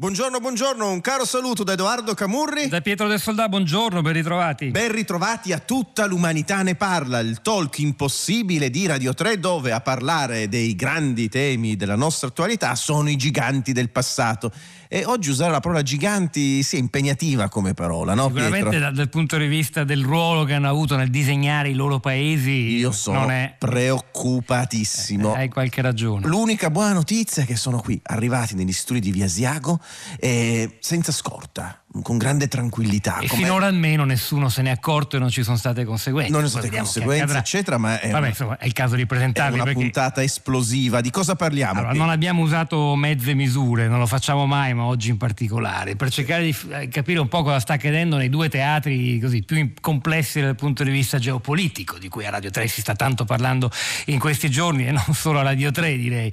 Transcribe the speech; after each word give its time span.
Buongiorno, 0.00 0.38
buongiorno, 0.38 0.92
un 0.92 1.00
caro 1.00 1.24
saluto 1.24 1.64
da 1.64 1.72
Edoardo 1.72 2.14
Camurri. 2.14 2.68
Da 2.68 2.80
Pietro 2.80 3.08
del 3.08 3.18
Soldà, 3.18 3.48
buongiorno, 3.48 4.00
ben 4.00 4.12
ritrovati. 4.12 4.68
Ben 4.68 4.92
ritrovati 4.92 5.52
a 5.52 5.58
tutta 5.58 6.06
l'umanità 6.06 6.62
ne 6.62 6.76
parla, 6.76 7.18
il 7.18 7.42
talk 7.42 7.80
impossibile 7.80 8.70
di 8.70 8.86
Radio 8.86 9.12
3 9.12 9.40
dove 9.40 9.72
a 9.72 9.80
parlare 9.80 10.48
dei 10.48 10.76
grandi 10.76 11.28
temi 11.28 11.74
della 11.74 11.96
nostra 11.96 12.28
attualità 12.28 12.76
sono 12.76 13.10
i 13.10 13.16
giganti 13.16 13.72
del 13.72 13.90
passato. 13.90 14.52
E 14.90 15.04
oggi 15.04 15.28
usare 15.28 15.50
la 15.50 15.60
parola 15.60 15.82
giganti 15.82 16.62
sia 16.62 16.78
impegnativa 16.78 17.50
come 17.50 17.74
parola, 17.74 18.14
no 18.14 18.28
Sicuramente 18.28 18.70
Pietro? 18.70 18.88
da- 18.88 18.90
dal 18.90 19.08
punto 19.10 19.36
di 19.36 19.46
vista 19.46 19.84
del 19.84 20.02
ruolo 20.02 20.44
che 20.44 20.54
hanno 20.54 20.68
avuto 20.68 20.96
nel 20.96 21.10
disegnare 21.10 21.68
i 21.68 21.74
loro 21.74 22.00
paesi, 22.00 22.76
Io 22.76 22.90
sono 22.90 23.28
è... 23.28 23.54
preoccupatissimo. 23.58 25.34
Hai 25.34 25.50
qualche 25.50 25.82
ragione. 25.82 26.26
L'unica 26.26 26.70
buona 26.70 26.94
notizia 26.94 27.42
è 27.42 27.46
che 27.46 27.56
sono 27.56 27.80
qui, 27.80 28.00
arrivati 28.02 28.54
negli 28.54 28.72
studi 28.72 29.00
di 29.00 29.10
Via 29.10 29.26
Asiago, 29.26 29.78
e 30.18 30.78
senza 30.80 31.12
scorta, 31.12 31.82
con 32.02 32.18
grande 32.18 32.48
tranquillità. 32.48 33.18
E 33.18 33.28
come- 33.28 33.42
finora 33.42 33.66
almeno 33.66 34.04
nessuno 34.04 34.48
se 34.48 34.62
ne 34.62 34.68
è 34.68 34.72
accorto 34.72 35.16
e 35.16 35.18
non 35.18 35.30
ci 35.30 35.42
sono 35.42 35.56
state 35.56 35.84
conseguenze. 35.84 36.30
non 36.30 36.42
Poi 36.42 36.50
sono 36.50 36.62
state 36.62 36.76
conseguenze, 36.76 37.36
eccetera, 37.38 37.78
ma 37.78 37.98
è, 37.98 38.06
Vabbè, 38.08 38.18
una- 38.18 38.28
insomma, 38.28 38.58
è 38.58 38.66
il 38.66 38.72
caso 38.72 38.94
di 38.94 39.02
è 39.02 39.06
presentarli 39.06 39.54
una 39.54 39.64
perché 39.64 39.80
puntata 39.80 40.22
esplosiva. 40.22 41.00
Di 41.00 41.10
cosa 41.10 41.34
parliamo? 41.34 41.80
allora, 41.80 41.94
non 41.94 42.10
abbiamo 42.10 42.42
usato 42.42 42.94
mezze 42.94 43.34
misure, 43.34 43.88
non 43.88 43.98
lo 43.98 44.06
facciamo 44.06 44.46
mai, 44.46 44.74
ma 44.74 44.84
oggi 44.84 45.08
in 45.10 45.16
particolare, 45.16 45.96
per 45.96 46.10
cercare 46.10 46.44
di 46.44 46.56
eh, 46.70 46.88
capire 46.88 47.20
un 47.20 47.28
po' 47.28 47.42
cosa 47.42 47.58
sta 47.60 47.74
accadendo 47.74 48.16
nei 48.16 48.28
due 48.28 48.48
teatri 48.48 49.18
così 49.18 49.42
più 49.42 49.72
complessi 49.80 50.40
dal 50.40 50.54
punto 50.56 50.84
di 50.84 50.90
vista 50.90 51.18
geopolitico, 51.18 51.98
di 51.98 52.08
cui 52.08 52.26
a 52.26 52.30
Radio 52.30 52.50
3 52.50 52.68
si 52.68 52.80
sta 52.82 52.94
tanto 52.94 53.24
parlando 53.24 53.70
in 54.06 54.18
questi 54.18 54.50
giorni 54.50 54.86
e 54.86 54.92
non 54.92 55.14
solo 55.14 55.38
a 55.38 55.42
Radio 55.42 55.70
3 55.70 55.96
direi. 55.96 56.32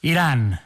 Iran, 0.00 0.58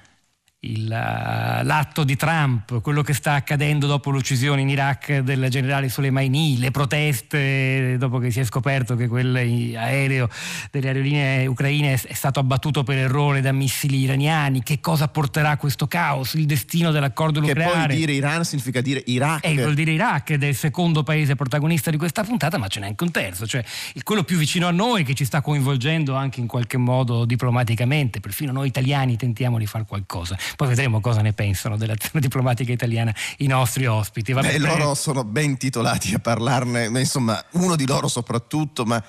il, 0.67 0.91
eh, 0.91 1.65
l'atto 1.65 2.05
di 2.05 2.17
Trump, 2.17 2.81
quello 2.81 3.03
che 3.03 3.15
sta 3.15 3.35
accadendo 3.35 3.87
dopo 3.87 4.11
l'uccisione 4.11 4.61
in 4.61 4.69
Iraq 4.69 5.19
del 5.19 5.47
generale 5.49 5.89
Soleimani, 5.89 6.59
le 6.59 6.71
proteste 6.71 7.97
dopo 7.99 8.19
che 8.19 8.31
si 8.31 8.41
è 8.41 8.45
scoperto 8.45 8.97
che 8.97 9.07
quell'aereo 9.07 10.29
delle 10.71 10.89
aerolinee 10.89 11.47
ucraine 11.47 11.93
è, 11.95 12.13
stato 12.13 12.41
abbattuto 12.41 12.83
per 12.83 12.99
errore 12.99 13.41
da 13.41 13.53
missili 13.53 14.01
iraniani, 14.01 14.63
che 14.63 14.81
cosa 14.81 15.09
porterà 15.09 15.57
questo 15.57 15.87
caos, 15.87 16.35
il 16.35 16.47
destino 16.47 16.91
dell'accordo 16.91 17.41
Che 17.41 17.49
nucleare. 17.49 17.87
poi 17.87 17.97
dire 17.97 18.13
Iran 18.13 18.45
significa 18.45 18.81
dire 18.81 19.03
Iraq. 19.07 19.45
E 19.45 19.55
vuol 19.55 19.75
dire 19.75 19.93
Iraq 19.93 20.31
ed 20.31 20.43
è 20.43 20.47
il 20.47 20.57
secondo 20.57 21.03
paese 21.03 21.35
protagonista 21.37 21.91
di 21.91 21.97
questa 21.97 22.25
puntata, 22.25 22.59
ma 22.59 22.69
ce 22.69 22.81
n'è 22.81 22.87
anche 22.87 23.05
un 23.05 23.11
terzo, 23.11 23.47
cioè 23.47 23.65
quello 24.03 24.25
più 24.25 24.37
vicino 24.37 24.67
a 24.67 24.71
noi 24.71 25.05
che 25.05 25.15
ci 25.15 25.25
sta 25.25 25.41
coinvolgendo 25.41 26.15
anche 26.15 26.41
in 26.41 26.47
qualche 26.47 26.77
modo 26.77 27.25
diplomaticamente, 27.25 28.21
perfino 28.21 28.53
noi 28.53 28.69
italiani 28.69 29.17
tentiamo 29.17 29.59
di 29.59 29.67
fare 29.67 29.85
qualcosa. 29.87 30.37
Poi 30.57 30.69
vedremo 30.69 31.01
cosa 31.01 31.21
ne 31.21 31.33
pensano 31.33 31.77
dell'azione 31.77 32.21
diplomatica 32.21 32.73
italiana 32.73 33.15
i 33.39 33.47
nostri 33.47 33.87
ospiti. 33.87 34.33
Vabbè, 34.33 34.53
Beh, 34.53 34.59
loro 34.59 34.95
sono 34.95 35.23
ben 35.23 35.57
titolati 35.57 36.15
a 36.15 36.19
parlarne, 36.19 36.89
ma 36.89 36.99
insomma, 36.99 37.43
uno 37.53 37.77
di 37.77 37.87
loro 37.87 38.09
soprattutto, 38.09 38.85
ma 38.85 39.03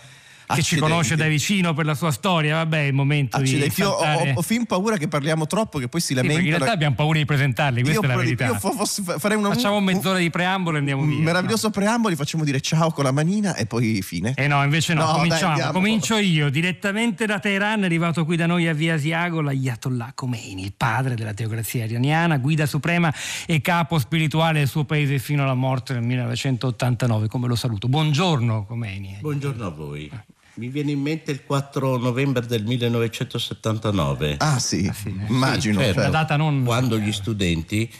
che 0.48 0.62
ci 0.62 0.76
accidenti. 0.76 0.90
conosce 0.92 1.16
da 1.18 1.28
vicino 1.28 1.74
per 1.74 1.86
la 1.86 1.94
sua 1.94 2.12
storia, 2.12 2.56
vabbè, 2.56 2.78
è 2.78 2.86
il 2.88 2.94
momento 2.94 3.36
Accidenti, 3.38 3.76
di 3.76 3.82
io 3.82 3.90
ho, 3.90 4.00
saltare- 4.00 4.32
ho- 4.32 4.38
ho 4.38 4.42
fin 4.42 4.66
paura 4.66 4.98
che 4.98 5.08
parliamo 5.10 5.46
troppo, 5.46 5.78
che 5.80 5.88
poi 5.90 6.00
si 6.00 6.08
Sì, 6.08 6.14
perché 6.14 6.28
in 6.30 6.36
lamentano. 6.36 6.58
realtà 6.64 6.74
abbiamo 6.76 6.96
paura 6.96 7.18
di 7.20 7.26
presentarli, 7.26 7.82
questa 7.82 8.00
io, 8.00 8.06
è 8.06 8.08
la 8.16 8.16
verità. 8.22 8.46
io 8.46 8.54
fo- 8.56 8.72
fossi- 8.72 9.04
farei 9.04 9.38
una, 9.38 9.50
Facciamo 9.50 9.76
un- 9.78 9.84
mezz'ora 9.84 10.18
di 10.20 10.30
preambolo 10.30 10.78
e 10.78 10.80
andiamo 10.80 11.02
un 11.02 11.10
via. 11.10 11.20
meraviglioso 11.20 11.70
preambolo, 11.70 12.14
gli 12.14 12.18
facciamo 12.18 12.44
dire 12.46 12.62
ciao 12.62 12.92
con 12.92 13.04
la 13.04 13.12
manina 13.12 13.56
e 13.56 13.66
poi 13.66 14.02
fine. 14.02 14.34
Eh 14.38 14.48
no, 14.48 14.64
invece 14.64 14.94
no, 14.94 15.02
No, 15.02 15.06
dai, 15.08 15.16
cominciamo. 15.16 15.52
andiamo. 15.52 15.72
Comincio 15.74 16.16
io, 16.18 16.50
direttamente 16.50 17.26
da 17.26 17.40
Teheran, 17.40 17.82
è 17.82 17.86
arrivato 17.86 18.24
qui 18.26 18.36
da 18.38 18.46
noi 18.46 18.68
a 18.68 18.74
Via 18.74 18.94
Asiago 18.94 19.42
l'Ayatollah 19.42 20.14
Khomeini, 20.16 20.64
il 20.64 20.74
padre 20.76 21.16
della 21.16 21.34
teocrazia 21.34 21.84
iraniana, 21.86 22.38
guida 22.38 22.66
suprema 22.66 23.14
e 23.46 23.60
capo 23.62 24.00
spirituale 24.00 24.60
del 24.60 24.68
suo 24.68 24.86
paese 24.86 25.20
fino 25.20 25.44
alla 25.44 25.54
morte 25.56 25.94
nel 25.94 26.04
1989. 26.04 27.28
Come 27.28 27.48
lo 27.48 27.56
saluto? 27.56 27.88
Buongiorno 27.88 28.66
Khomeini. 28.66 29.18
Buongiorno 29.22 29.66
a 29.66 29.70
voi. 29.70 30.10
Mi 30.58 30.70
viene 30.70 30.92
in 30.92 31.02
mente 31.02 31.32
il 31.32 31.44
4 31.46 31.98
novembre 31.98 32.46
del 32.48 32.64
1979. 32.66 34.38
Ah 34.40 34.58
sì, 34.58 34.92
immagino. 35.28 35.80
certo. 35.80 36.00
Una 36.00 36.04
certo. 36.04 36.12
data 36.12 36.36
non... 36.36 36.64
Quando 36.64 36.98
gli 36.98 37.12
studenti 37.12 37.92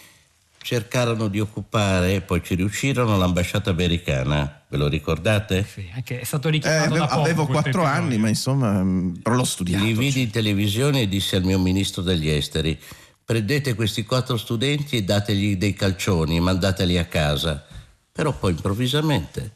cercarono 0.60 1.28
di 1.28 1.40
occupare 1.40 2.16
e 2.16 2.22
poi 2.22 2.42
ci 2.44 2.56
riuscirono 2.56 3.16
l'ambasciata 3.16 3.70
americana. 3.70 4.64
Ve 4.68 4.78
lo 4.78 4.88
ricordate? 4.88 5.66
Sì, 5.72 5.88
anche- 5.94 6.20
è 6.20 6.24
stato 6.24 6.48
Eh, 6.48 6.52
richiamato 6.52 6.84
avevo 6.86 6.98
da 6.98 7.08
poco 7.08 7.22
avevo 7.22 7.46
quattro 7.46 7.84
anni, 7.84 8.18
ma 8.18 8.28
insomma, 8.28 8.84
però 9.22 9.36
l'ho 9.36 9.46
studiato. 9.46 9.84
Li 9.86 9.94
vidi 9.94 10.22
in 10.22 10.32
televisione 10.32 11.02
e 11.02 11.08
dissi 11.08 11.36
al 11.36 11.44
mio 11.44 11.60
ministro 11.60 12.02
degli 12.02 12.28
esteri: 12.28 12.78
prendete 13.24 13.76
questi 13.76 14.04
quattro 14.04 14.36
studenti 14.36 14.98
e 14.98 15.04
dategli 15.04 15.58
dei 15.58 15.74
calcioni, 15.74 16.40
mandateli 16.40 16.98
a 16.98 17.06
casa. 17.06 17.64
Però 18.12 18.34
poi 18.34 18.52
improvvisamente 18.52 19.52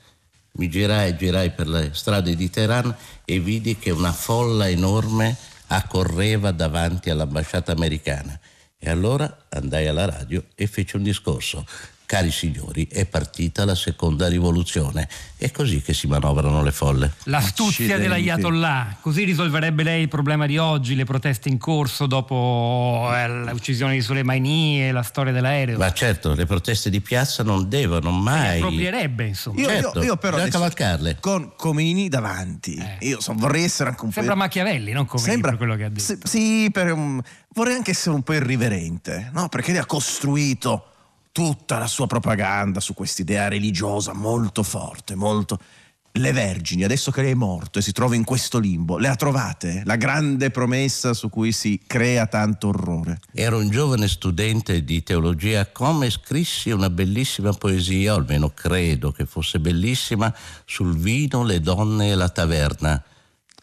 mi 0.53 0.69
girai 0.69 1.09
e 1.09 1.15
girai 1.15 1.51
per 1.51 1.67
le 1.67 1.91
strade 1.93 2.35
di 2.35 2.49
Teheran 2.49 2.95
e 3.25 3.39
vidi 3.39 3.77
che 3.77 3.91
una 3.91 4.11
folla 4.11 4.67
enorme 4.69 5.35
accorreva 5.67 6.51
davanti 6.51 7.09
all'ambasciata 7.09 7.71
americana. 7.71 8.37
E 8.77 8.89
allora 8.89 9.45
andai 9.49 9.87
alla 9.87 10.05
radio 10.05 10.43
e 10.55 10.67
feci 10.67 10.95
un 10.95 11.03
discorso. 11.03 11.65
Cari 12.11 12.29
signori, 12.29 12.89
è 12.91 13.05
partita 13.05 13.63
la 13.63 13.73
seconda 13.73 14.27
rivoluzione. 14.27 15.07
È 15.37 15.49
così 15.49 15.81
che 15.81 15.93
si 15.93 16.07
manovrano 16.07 16.61
le 16.61 16.73
folle. 16.73 17.13
L'astuzia 17.23 17.97
dell'Ayatollah, 17.97 18.97
così 18.99 19.23
risolverebbe 19.23 19.81
lei 19.83 20.01
il 20.01 20.07
problema 20.09 20.45
di 20.45 20.57
oggi, 20.57 20.95
le 20.95 21.05
proteste 21.05 21.47
in 21.47 21.57
corso 21.57 22.07
dopo 22.07 23.09
eh, 23.13 23.29
l'uccisione 23.49 23.93
di 23.93 24.01
Soleimani 24.01 24.83
e 24.89 24.91
la 24.91 25.03
storia 25.03 25.31
dell'aereo. 25.31 25.77
Ma 25.77 25.93
certo, 25.93 26.33
le 26.33 26.45
proteste 26.45 26.89
di 26.89 26.99
piazza 26.99 27.43
non 27.43 27.69
devono 27.69 28.11
mai. 28.11 28.57
approprierebbe, 28.57 29.27
insomma. 29.27 29.61
Io, 29.61 29.69
Certo, 29.69 29.99
io, 29.99 30.03
io 30.07 30.17
però 30.17 30.35
bisogna 30.35 30.51
cavalcarle. 30.51 31.17
con 31.21 31.53
Comini 31.55 32.09
davanti, 32.09 32.75
Eh. 32.75 33.07
io 33.07 33.21
so, 33.21 33.33
vorrei 33.37 33.63
essere 33.63 33.87
anche 33.91 34.03
un 34.03 34.11
Sembra 34.11 34.33
po'. 34.33 34.39
Machiavelli, 34.39 34.91
non 34.91 35.05
come 35.05 35.39
per 35.39 35.55
quello 35.55 35.77
che 35.77 35.85
ha 35.85 35.89
detto. 35.89 36.27
Sì, 36.27 36.63
sì, 36.65 36.69
per 36.73 36.91
un- 36.91 37.21
vorrei 37.53 37.75
anche 37.75 37.91
essere 37.91 38.13
un 38.13 38.21
po' 38.21 38.33
irriverente, 38.33 39.29
no? 39.33 39.47
Perché 39.47 39.71
lei 39.71 39.79
ha 39.79 39.85
costruito 39.85 40.87
tutta 41.31 41.77
la 41.77 41.87
sua 41.87 42.07
propaganda 42.07 42.79
su 42.79 42.93
quest'idea 42.93 43.47
religiosa 43.47 44.13
molto 44.13 44.63
forte, 44.63 45.15
molto. 45.15 45.59
Le 46.13 46.33
vergini, 46.33 46.83
adesso 46.83 47.09
che 47.09 47.21
lei 47.21 47.31
è 47.31 47.35
morto 47.35 47.79
e 47.79 47.81
si 47.81 47.93
trova 47.93 48.15
in 48.15 48.25
questo 48.25 48.59
limbo, 48.59 48.97
le 48.97 49.07
ha 49.07 49.15
trovate? 49.15 49.83
La 49.85 49.95
grande 49.95 50.51
promessa 50.51 51.13
su 51.13 51.29
cui 51.29 51.53
si 51.53 51.81
crea 51.87 52.27
tanto 52.27 52.67
orrore. 52.67 53.19
Ero 53.31 53.59
un 53.59 53.69
giovane 53.69 54.09
studente 54.09 54.83
di 54.83 55.03
teologia 55.03 55.71
come 55.71 56.09
scrissi 56.09 56.69
una 56.71 56.89
bellissima 56.89 57.53
poesia, 57.53 58.13
o 58.13 58.17
almeno 58.17 58.49
credo 58.49 59.13
che 59.13 59.25
fosse 59.25 59.61
bellissima, 59.61 60.35
sul 60.65 60.97
vino, 60.97 61.45
le 61.45 61.61
donne 61.61 62.09
e 62.09 62.15
la 62.15 62.27
taverna. 62.27 63.01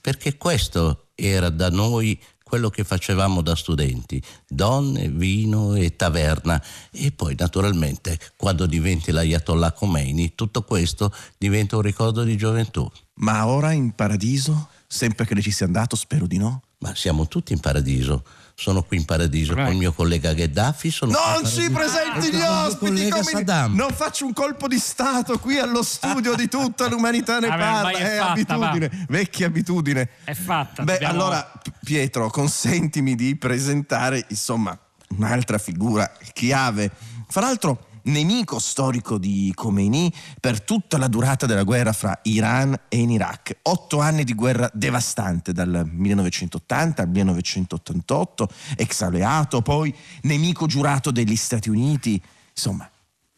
Perché 0.00 0.38
questo 0.38 1.08
era 1.14 1.50
da 1.50 1.68
noi 1.68 2.18
quello 2.48 2.70
che 2.70 2.82
facevamo 2.82 3.42
da 3.42 3.54
studenti, 3.54 4.20
donne, 4.48 5.08
vino 5.08 5.74
e 5.74 5.94
taverna. 5.94 6.60
E 6.90 7.12
poi 7.12 7.36
naturalmente 7.38 8.18
quando 8.36 8.66
diventi 8.66 9.12
l'Ayatollah 9.12 9.72
Khomeini 9.72 10.34
tutto 10.34 10.62
questo 10.62 11.14
diventa 11.36 11.76
un 11.76 11.82
ricordo 11.82 12.24
di 12.24 12.36
gioventù. 12.36 12.90
Ma 13.14 13.46
ora 13.46 13.72
in 13.72 13.92
paradiso? 13.94 14.68
Sempre 14.86 15.26
che 15.26 15.34
lei 15.34 15.42
ci 15.42 15.50
sia 15.50 15.66
andato, 15.66 15.94
spero 15.94 16.26
di 16.26 16.38
no. 16.38 16.62
Ma 16.78 16.94
siamo 16.94 17.28
tutti 17.28 17.52
in 17.52 17.60
paradiso. 17.60 18.24
Sono 18.60 18.82
qui 18.82 18.96
in 18.96 19.04
paradiso 19.04 19.52
Right. 19.52 19.66
con 19.66 19.72
il 19.74 19.78
mio 19.78 19.92
collega 19.92 20.32
Gheddafi. 20.32 20.90
Sono 20.90 21.12
qui 21.12 21.20
in 21.20 21.32
Non 21.32 21.46
si 21.46 21.70
paradiso. 21.70 21.96
presenti 21.96 22.26
gli 22.26 22.34
il 22.34 22.36
mio 22.38 22.66
ospiti 22.66 23.08
come- 23.08 23.22
Saddam. 23.22 23.74
Non 23.76 23.90
faccio 23.92 24.26
un 24.26 24.32
colpo 24.32 24.66
di 24.66 24.78
stato 24.80 25.38
qui 25.38 25.58
allo 25.60 25.84
studio 25.84 26.34
di 26.34 26.48
tutta 26.48 26.88
l'umanità 26.88 27.38
ne 27.38 27.46
Vabbè, 27.46 27.60
parla. 27.62 27.82
vai, 27.82 27.94
è 27.94 28.14
È 28.14 28.18
fatta, 28.18 28.54
abitudine, 28.54 29.06
vecchia 29.08 29.46
abitudine. 29.46 30.08
È 30.24 30.34
fatta, 30.34 30.82
Beh, 30.82 30.92
dobbiamo- 30.94 31.12
allora, 31.14 31.52
Pietro, 31.84 32.28
consentimi 32.30 33.14
di 33.14 33.36
presentare, 33.36 34.24
insomma, 34.28 34.76
un'altra 35.16 35.58
figura 35.58 36.10
chiave. 36.32 36.90
Fra 37.28 37.42
l'altro, 37.42 37.86
nemico 38.08 38.58
storico 38.58 39.18
di 39.18 39.52
Khomeini 39.54 40.12
per 40.40 40.62
tutta 40.62 40.98
la 40.98 41.08
durata 41.08 41.46
della 41.46 41.62
guerra 41.62 41.92
fra 41.92 42.18
Iran 42.24 42.78
e 42.88 42.98
in 42.98 43.10
Iraq. 43.10 43.58
Otto 43.62 44.00
anni 44.00 44.24
di 44.24 44.34
guerra 44.34 44.70
devastante 44.72 45.52
dal 45.52 45.88
1980 45.90 47.02
al 47.02 47.08
1988, 47.08 48.48
ex 48.76 49.00
alleato, 49.02 49.62
poi 49.62 49.94
nemico 50.22 50.66
giurato 50.66 51.10
degli 51.10 51.36
Stati 51.36 51.70
Uniti. 51.70 52.20
Insomma, 52.50 52.88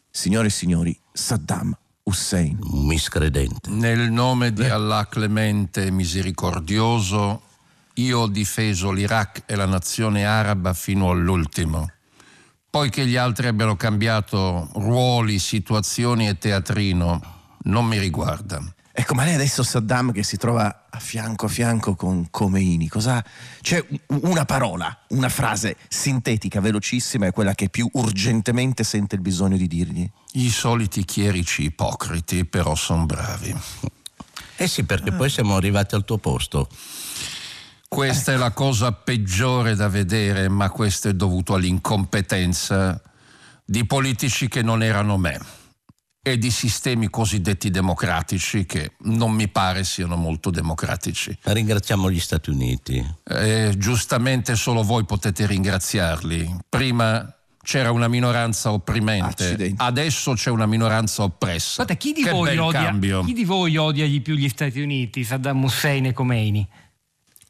signore 0.09 0.47
e 0.47 0.51
signori, 0.51 0.99
Saddam 1.11 1.75
Hussein. 2.03 2.57
Un 2.61 2.85
miscredente. 2.85 3.69
Nel 3.69 4.11
nome 4.11 4.51
di 4.53 4.65
Allah 4.65 5.07
clemente 5.07 5.85
e 5.85 5.91
misericordioso, 5.91 7.43
io 7.95 8.19
ho 8.19 8.27
difeso 8.27 8.91
l'Iraq 8.91 9.43
e 9.45 9.55
la 9.55 9.65
nazione 9.65 10.25
araba 10.25 10.73
fino 10.73 11.09
all'ultimo. 11.09 11.89
Poi 12.71 12.89
che 12.89 13.05
gli 13.05 13.17
altri 13.17 13.47
abbiano 13.47 13.75
cambiato 13.75 14.69
ruoli, 14.75 15.39
situazioni 15.39 16.29
e 16.29 16.37
teatrino, 16.37 17.21
non 17.63 17.85
mi 17.85 17.99
riguarda. 17.99 18.63
Ecco, 18.93 19.13
ma 19.13 19.25
lei 19.25 19.33
adesso 19.33 19.61
Saddam 19.61 20.13
che 20.13 20.23
si 20.23 20.37
trova 20.37 20.87
a 20.89 20.99
fianco 20.99 21.47
a 21.47 21.49
fianco 21.49 21.95
con 21.95 22.29
Khomeini, 22.29 22.87
cosa... 22.87 23.21
C'è 23.59 23.85
una 24.21 24.45
parola, 24.45 24.97
una 25.09 25.27
frase 25.27 25.75
sintetica, 25.89 26.61
velocissima, 26.61 27.25
è 27.25 27.33
quella 27.33 27.55
che 27.55 27.67
più 27.67 27.89
urgentemente 27.91 28.85
sente 28.85 29.15
il 29.15 29.21
bisogno 29.21 29.57
di 29.57 29.67
dirgli. 29.67 30.09
I 30.33 30.49
soliti 30.49 31.03
chierici 31.03 31.63
ipocriti, 31.63 32.45
però 32.45 32.73
sono 32.75 33.05
bravi. 33.05 33.53
Eh 34.55 34.67
sì, 34.67 34.85
perché 34.85 35.11
poi 35.11 35.29
siamo 35.29 35.57
arrivati 35.57 35.95
al 35.95 36.05
tuo 36.05 36.19
posto. 36.19 36.69
Questa 37.93 38.31
è 38.31 38.37
la 38.37 38.51
cosa 38.51 38.93
peggiore 38.93 39.75
da 39.75 39.89
vedere, 39.89 40.47
ma 40.47 40.69
questo 40.69 41.09
è 41.09 41.13
dovuto 41.13 41.55
all'incompetenza 41.55 43.01
di 43.65 43.85
politici 43.85 44.47
che 44.47 44.61
non 44.61 44.81
erano 44.81 45.17
me 45.17 45.37
e 46.23 46.37
di 46.37 46.51
sistemi 46.51 47.09
cosiddetti 47.09 47.69
democratici 47.69 48.65
che 48.65 48.93
non 48.99 49.33
mi 49.33 49.49
pare 49.49 49.83
siano 49.83 50.15
molto 50.15 50.51
democratici. 50.51 51.37
Ringraziamo 51.43 52.09
gli 52.09 52.21
Stati 52.21 52.49
Uniti. 52.49 53.05
Eh, 53.25 53.73
giustamente 53.75 54.55
solo 54.55 54.83
voi 54.83 55.03
potete 55.03 55.45
ringraziarli. 55.45 56.59
Prima 56.69 57.29
c'era 57.61 57.91
una 57.91 58.07
minoranza 58.07 58.71
opprimente, 58.71 59.43
Accidenti. 59.43 59.83
adesso 59.83 60.31
c'è 60.31 60.49
una 60.49 60.65
minoranza 60.65 61.23
oppressa. 61.23 61.83
Guarda, 61.83 61.95
chi 61.95 62.13
di, 62.13 62.23
che 62.23 62.31
voi 62.31 62.57
odia, 62.57 62.83
cambio. 62.83 63.21
chi 63.25 63.33
di 63.33 63.43
voi 63.43 63.75
odia 63.75 64.07
di 64.07 64.21
più 64.21 64.35
gli 64.35 64.47
Stati 64.47 64.79
Uniti, 64.79 65.25
Saddam 65.25 65.61
Hussein 65.61 66.05
e 66.05 66.13
Khomeini? 66.13 66.69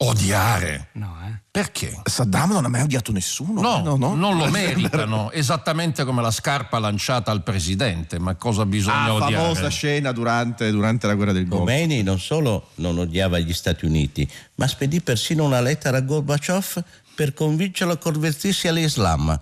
Odiare. 0.03 0.88
No, 0.94 1.15
eh? 1.27 1.39
Perché? 1.51 2.00
Saddam 2.03 2.53
non 2.53 2.65
ha 2.65 2.69
mai 2.69 2.81
odiato 2.81 3.12
nessuno. 3.12 3.62
No, 3.62 3.83
no, 3.83 3.95
no. 3.98 4.15
non 4.15 4.36
lo 4.36 4.48
meritano, 4.50 5.31
esattamente 5.31 6.03
come 6.06 6.21
la 6.24 6.31
scarpa 6.31 6.80
lanciata 6.80 7.30
al 7.30 7.44
presidente, 7.44 8.18
ma 8.18 8.33
cosa 8.36 8.65
bisogna 8.65 9.03
Ah, 9.03 9.13
odiare? 9.13 9.36
famosa 9.36 9.68
scena 9.69 10.12
durante, 10.12 10.71
durante 10.71 11.06
la 11.06 11.13
guerra 11.13 11.33
del 11.33 11.48
Golfo. 11.48 11.65
Khomeini 11.65 12.01
non 12.01 12.19
solo 12.19 12.69
non 12.75 12.98
odiava 12.98 13.38
gli 13.38 13.53
Stati 13.53 13.86
Uniti, 13.86 14.27
ma 14.56 14.68
spedì 14.68 15.01
persino 15.01 15.44
una 15.44 15.62
lettera 15.62 15.98
a 15.98 16.01
Gorbaciov 16.01 16.83
per 17.13 17.33
convincerlo 17.36 17.94
a 17.94 17.98
convertirsi 17.98 18.68
all'Islam. 18.68 19.39